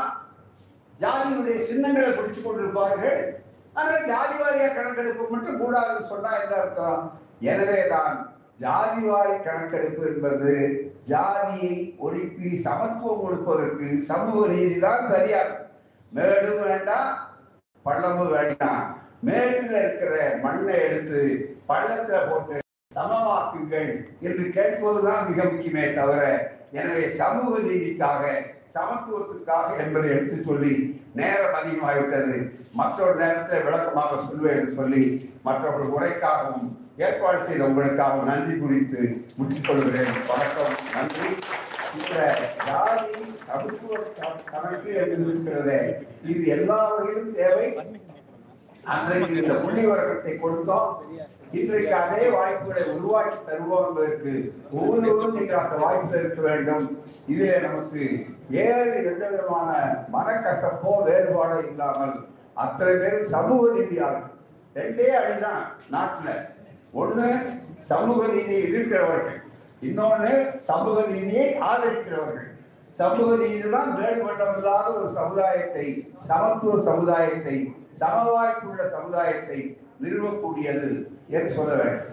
ஜாதியுடைய 1.00 1.66
சின்னங்களை 1.66 2.10
பிடிச்சு 2.10 2.42
கொண்டிருப்பார்கள். 2.42 3.44
ஆனால் 3.76 4.06
ஜாதி 4.10 4.36
வாரியா 4.42 4.68
கணக்கெடுப்பு 4.72 5.24
மட்டும் 5.32 5.60
கூடாதுன்னு 5.62 6.10
சொன்னா 6.12 6.32
என்ன 6.40 6.56
அர்த்தம்? 6.60 7.02
எனவேதான் 7.46 8.14
ஜாதி 8.60 9.02
வாரி 9.08 9.34
கணக்கெடுப்பு 9.46 10.04
என்பது 10.10 10.52
ஜாதியை 11.10 11.72
ஒழிப்பி 12.00 12.50
சமத்துவம் 12.66 13.24
கொடுப்பதற்கு 13.24 13.88
சமூக 14.10 14.46
நீதி 14.54 14.76
தான் 14.80 15.10
சரியாகும். 15.12 15.62
மேடும் 16.12 16.62
வேண்டாம் 16.66 17.10
பள்ளமும் 17.86 18.34
வேண்டாம் 18.36 18.84
மேட்டில் 19.24 19.76
இருக்கிற 19.80 20.14
மண்ணை 20.44 20.76
எடுத்து 20.86 21.20
பள்ளத்துல 21.70 22.20
போட்டு 22.28 22.56
சமமாக்குங்கள் 22.92 23.90
என்று 24.22 24.46
கேட்பதுதான் 24.56 25.24
மிக 25.30 25.44
முக்கியமே 25.46 25.86
தவிர 25.96 26.22
எனவே 26.74 27.04
சமூக 27.20 27.54
நீதிக்காக 27.66 28.22
சமத்துவத்துக்காக 28.76 29.78
என்பதை 29.84 30.10
எடுத்து 30.10 30.38
சொல்லி 30.48 30.74
நேரம் 31.20 31.58
அதிகமாகிவிட்டது. 31.60 32.38
மற்றொரு 32.80 33.16
நேரத்தில் 33.16 33.64
விளக்கமாக 33.64 34.16
சொல்வேன் 34.24 34.58
என்று 34.60 34.74
சொல்லி 34.80 35.04
மற்றவர்கள் 35.44 35.94
உரைக்காகவும் 35.98 36.68
ஏற்பாடு 36.98 37.40
செய்த 37.46 37.64
உங்களுக்காகவும் 37.64 38.30
நன்றி 38.32 38.56
குறித்து 38.58 39.02
முடித்துக் 39.36 40.28
வணக்கம். 40.32 40.76
நன்றி. 40.96 41.30
இந்த 41.98 42.16
ஜாதி 42.66 43.12
சமத்துவ 43.48 43.98
கணக்கு 44.52 44.92
என்று 45.02 45.18
இருக்கிறதே 45.28 45.80
இது 46.32 46.46
எல்லா 46.56 46.80
வகையிலும் 46.90 47.36
தேவை. 47.36 47.68
அன்றைக்கு 48.84 49.36
இந்த 49.42 49.54
புள்ளிவரக்கத்தை 49.54 50.34
கொடுத்தோம். 50.42 50.90
இன்றைக்கு 51.52 51.94
அதே 51.94 52.24
வாய்ப்புகளை 52.30 52.84
உருவாக்கி 52.96 53.38
தருவோம் 53.38 53.86
என்பதற்கு 53.88 54.34
ஒவ்வொருவரும் 54.72 55.36
நீங்கள் 55.38 55.64
அந்த 55.64 55.76
வாய்ப்பில் 55.84 56.20
இருக்க 56.20 56.42
வேண்டும். 56.42 56.86
இதிலே 57.28 57.60
நமக்கு 57.60 58.26
ஏழு 58.50 58.96
எந்த 59.12 59.26
விதமான 59.30 59.70
மனக்கசப்போ 60.14 60.92
வேறுபாடோ 61.08 61.58
இல்லாமல் 61.70 62.16
அத்தனை 62.54 62.94
பேரும் 62.94 63.32
சமூக 63.36 63.62
நீதியாளர். 63.78 64.28
ரெண்டே 64.76 65.08
அடிதான் 65.20 65.64
நாட்டில். 65.90 66.42
ஒண்ணு 66.94 67.28
சமூக 67.92 68.28
நீதியை 68.28 68.62
எதிர்க்கிறவர்கள். 68.68 69.40
இன்னொன்று 69.82 70.34
சமூக 70.70 71.02
நீதியை 71.14 71.48
ஆதரிக்கிறவர்கள். 71.70 72.50
சமூக 73.00 73.36
நீதி 73.36 73.70
தான் 73.70 73.90
வேறுபட்டம் 74.00 74.56
இல்லாத 74.58 74.88
ஒரு 75.00 75.10
சமுதாயத்தை 75.20 75.88
சமத்துவ 76.30 76.76
சமுதாயத்தை 76.90 77.58
சமவாய்ப்புள்ள 78.00 78.82
சமுதாயத்தை 78.96 79.60
நிறுவக்கூடியது 80.04 80.90
என்று 81.30 81.52
சொல்ல 81.58 81.74
வேண்டும். 81.74 82.12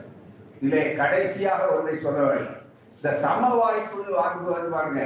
இதிலே 0.61 0.83
கடைசியாக 0.95 1.63
ஒன்றை 1.77 1.99
சொல்ல 1.99 2.21
வேண்டும். 2.21 2.59
இந்த 3.03 3.13
சம 3.23 3.47
வாய்ப்பு 3.61 4.01
வாங்குவது 4.17 4.69
பாருங்க. 4.75 5.01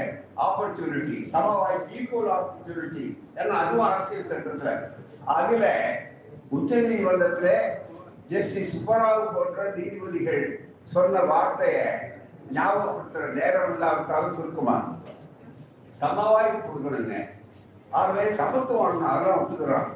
ஆப்பர்ச்சுனிட்டி 0.46 1.18
சம 1.34 1.52
வாய்ப்பு 1.60 1.94
ஈக்குவல் 1.98 2.32
ஆப்பர்ச்சுனிட்டி 2.34 3.04
ஏன்னா 3.38 3.54
அதுவும் 3.60 3.86
அரசியல் 3.86 4.28
சட்டத்துல. 4.32 4.72
அதுல 5.36 5.66
உச்ச 6.56 6.80
நீதிமன்றத்துல 6.82 7.48
ஜஸ்டிஸ் 8.32 8.74
சுப்பராவ் 8.74 9.32
போன்ற 9.36 9.64
நீதிபதிகள் 9.76 10.44
சொன்ன 10.92 11.22
வார்த்தைய 11.32 11.78
ஞாபகப்படுத்துற 12.56 13.32
நேரம் 13.38 13.72
இல்லாவிட்டாலும் 13.74 14.36
சுருக்குமா? 14.36 14.76
சம 16.02 16.28
வாய்ப்பு 16.34 16.60
கொடுக்கணுங்க. 16.68 17.16
ஆகவே 17.90 18.28
சமத்துவம் 18.42 19.08
அதெல்லாம் 19.14 19.40
ஒத்துக்கிறோம் 19.40 19.90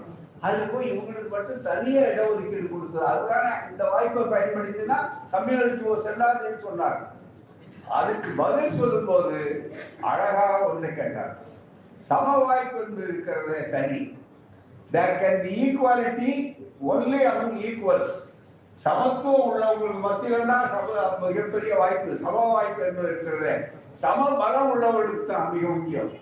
அது 0.48 0.60
போய் 0.72 0.90
இவங்களுக்கு 0.90 1.30
மட்டும் 1.36 1.64
தனியா 1.70 2.02
இடஒதுக்கீடு 2.10 2.68
கொடுத்தது 2.74 3.06
அதுதானே 3.12 3.54
இந்த 3.70 3.84
வாய்ப்பை 3.92 4.22
பயன்படுத்தினா 4.34 5.00
கம்யூனிட்டி 5.30 5.96
செல்லாதுன்னு 6.08 6.66
சொன்னார். 6.68 7.00
அதுக்கு 7.98 8.30
பதில் 8.42 8.76
சொல்லும்போது 8.78 9.36
அழகாக 10.10 10.58
ஒன்று 10.70 10.88
கேட்டார். 10.98 11.32
சம 12.08 12.26
வாய்ப்பு 12.46 12.78
என்று 12.84 13.02
இருக்கிறது 13.08 13.56
சரி. 13.74 14.00
There 14.94 15.18
can 15.20 15.42
be 15.44 15.52
equality 15.64 16.32
only 16.90 17.20
among 17.30 17.58
equals 17.68 18.16
சமத்துவம் 18.84 19.48
உள்ளவங்களுக்கு 19.48 20.04
மத்தியில் 20.06 20.50
தான் 20.52 20.70
சம 20.74 20.86
மிகப்பெரிய 21.24 21.72
வாய்ப்பு 21.80 22.12
சம 22.24 22.44
வாய்ப்பு 22.54 22.82
என்று 22.86 23.02
இருக்கிறது. 23.08 23.52
சம 24.02 24.28
பலம் 24.42 24.70
உள்ளவர்களுக்கு 24.72 25.26
தான் 25.32 25.52
மிக 25.54 25.66
முக்கியம். 25.68 26.12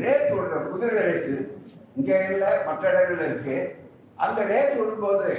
ரேஸ் 0.00 0.30
ஓடுற 0.34 0.58
குதிரை 0.66 1.00
ரேஸ். 1.08 1.30
இங்க 1.98 2.10
இல்லை 2.28 2.50
மற்ற 2.68 2.82
இடங்கள்ல 2.92 3.28
இருக்கு. 3.30 3.56
அந்த 4.24 4.40
ரேஸ் 4.52 4.76
விடும்போது 4.78 5.30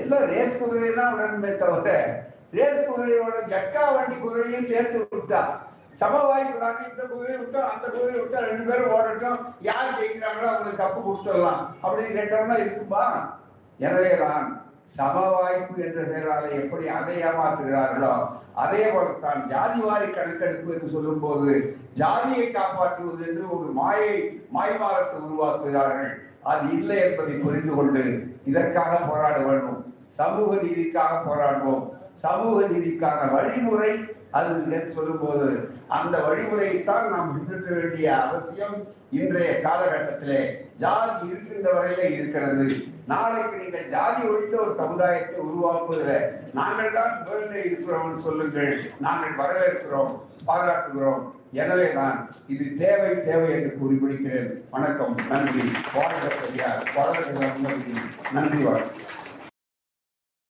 எல்லாம் 0.00 0.26
ரேஸ் 0.32 0.58
குதிரை 0.62 0.90
தான் 0.94 1.14
விடணுமே 1.14 1.52
தவிர 1.62 1.92
ரேஸ் 2.56 2.86
குதிரையோட 2.88 3.36
ஜட்கா 3.52 3.82
வண்டி 3.94 4.16
குதிரையும் 4.20 4.70
சேர்த்து 4.70 4.98
விட்டா 5.16 5.40
சம 6.00 6.18
வாய்ப்பு 6.28 6.58
தாங்க 6.62 6.82
இந்த 6.90 7.02
குதிரை 7.12 7.36
விட்டா 7.40 7.60
அந்த 7.70 7.86
குதிரை 7.94 8.18
விட்டா 8.20 8.40
ரெண்டு 8.48 8.64
பேரும் 8.68 8.92
ஓடட்டும். 8.96 9.40
யார் 9.68 9.96
ஜெயிக்கிறாங்களோ 9.98 10.48
அவங்களுக்கு 10.50 10.82
கப்பு 10.82 11.00
கொடுத்துடலாம். 11.06 11.62
அப்படின்னு 11.84 12.16
கேட்டோம்னா 12.18 12.56
இருக்குமா? 12.64 13.04
எனவே 13.86 14.12
தான் 14.22 14.46
சம 14.96 15.24
வாய்ப்பு 15.36 15.82
என்ற 15.86 16.02
பெயராலே 16.10 16.50
எப்படி 16.60 16.84
அதை 16.98 17.16
ஏமாற்றுகிறார்களோ 17.28 18.12
அதே 18.62 18.84
போலத்தான் 18.94 19.40
ஜாதிவாரி 19.50 20.08
கணக்கெடுப்பு 20.14 20.72
என்று 20.74 20.94
சொல்லும்போது 20.94 21.50
ஜாதியை 22.00 22.46
காப்பாற்றுவது 22.56 23.26
என்று 23.30 23.44
ஒரு 23.56 23.68
மாயை 23.80 24.14
மாய்மாலத்தை 24.56 25.18
உருவாக்குகிறார்கள். 25.26 26.14
அது 26.50 26.64
இல்லை 26.78 26.96
என்பதை 27.06 27.34
புரிந்து 27.44 27.72
கொண்டு 27.74 28.04
இதற்காக 28.50 28.92
போராட 29.10 29.36
வேண்டும். 29.48 29.80
சமூக 30.18 30.50
நீதிக்காக 30.64 31.14
போராடுவோம். 31.28 31.84
சமூக 32.22 32.60
நீதிக்கான 32.74 33.20
வழிமுறை 33.34 33.92
அது 34.38 34.54
என்று 34.76 34.94
சொல்லும்போது 34.96 35.48
அந்த 35.96 36.16
வழிமுறையைத்தான் 36.26 37.06
நாம் 37.12 37.32
பின்பற்ற 37.34 37.68
வேண்டிய 37.76 38.06
அவசியம் 38.24 38.76
இன்றைய 39.18 39.52
காலகட்டத்திலே. 39.66 40.40
ஜாதி 40.82 41.28
இருக்கின்ற 41.28 41.68
வரையிலே 41.76 42.08
இருக்கிறது. 42.16 42.66
நாளைக்கு 43.12 43.56
நீங்கள் 43.62 43.88
ஜாதி 43.94 44.22
ஒழித்த 44.30 44.54
ஒரு 44.64 44.72
சமுதாயத்தை 44.80 45.38
உருவாக்குவதில் 45.46 46.26
நாங்கள் 46.58 46.94
தான் 46.96 47.14
முதலில் 47.20 47.64
இருக்கிறோம் 47.68 48.22
சொல்லுங்கள். 48.26 48.74
நாங்கள் 49.06 49.38
வரவேற்கிறோம் 49.40 50.12
பாராட்டுகிறோம். 50.48 51.22
எனவே 51.60 51.88
தான் 51.98 52.18
இது 52.54 52.64
தேவை 52.82 53.12
தேவை 53.28 53.48
என்று 53.56 53.70
கூறி 53.78 53.96
முடிக்கிறேன் 54.02 54.50
வணக்கம் 54.74 55.14
நன்றி. 55.30 55.64
வாழ்க 55.96 56.26
பெரியார். 56.40 56.82
வாழ்க 56.98 57.18
நன்றி 58.36 58.62
வணக்கம் 58.64 59.17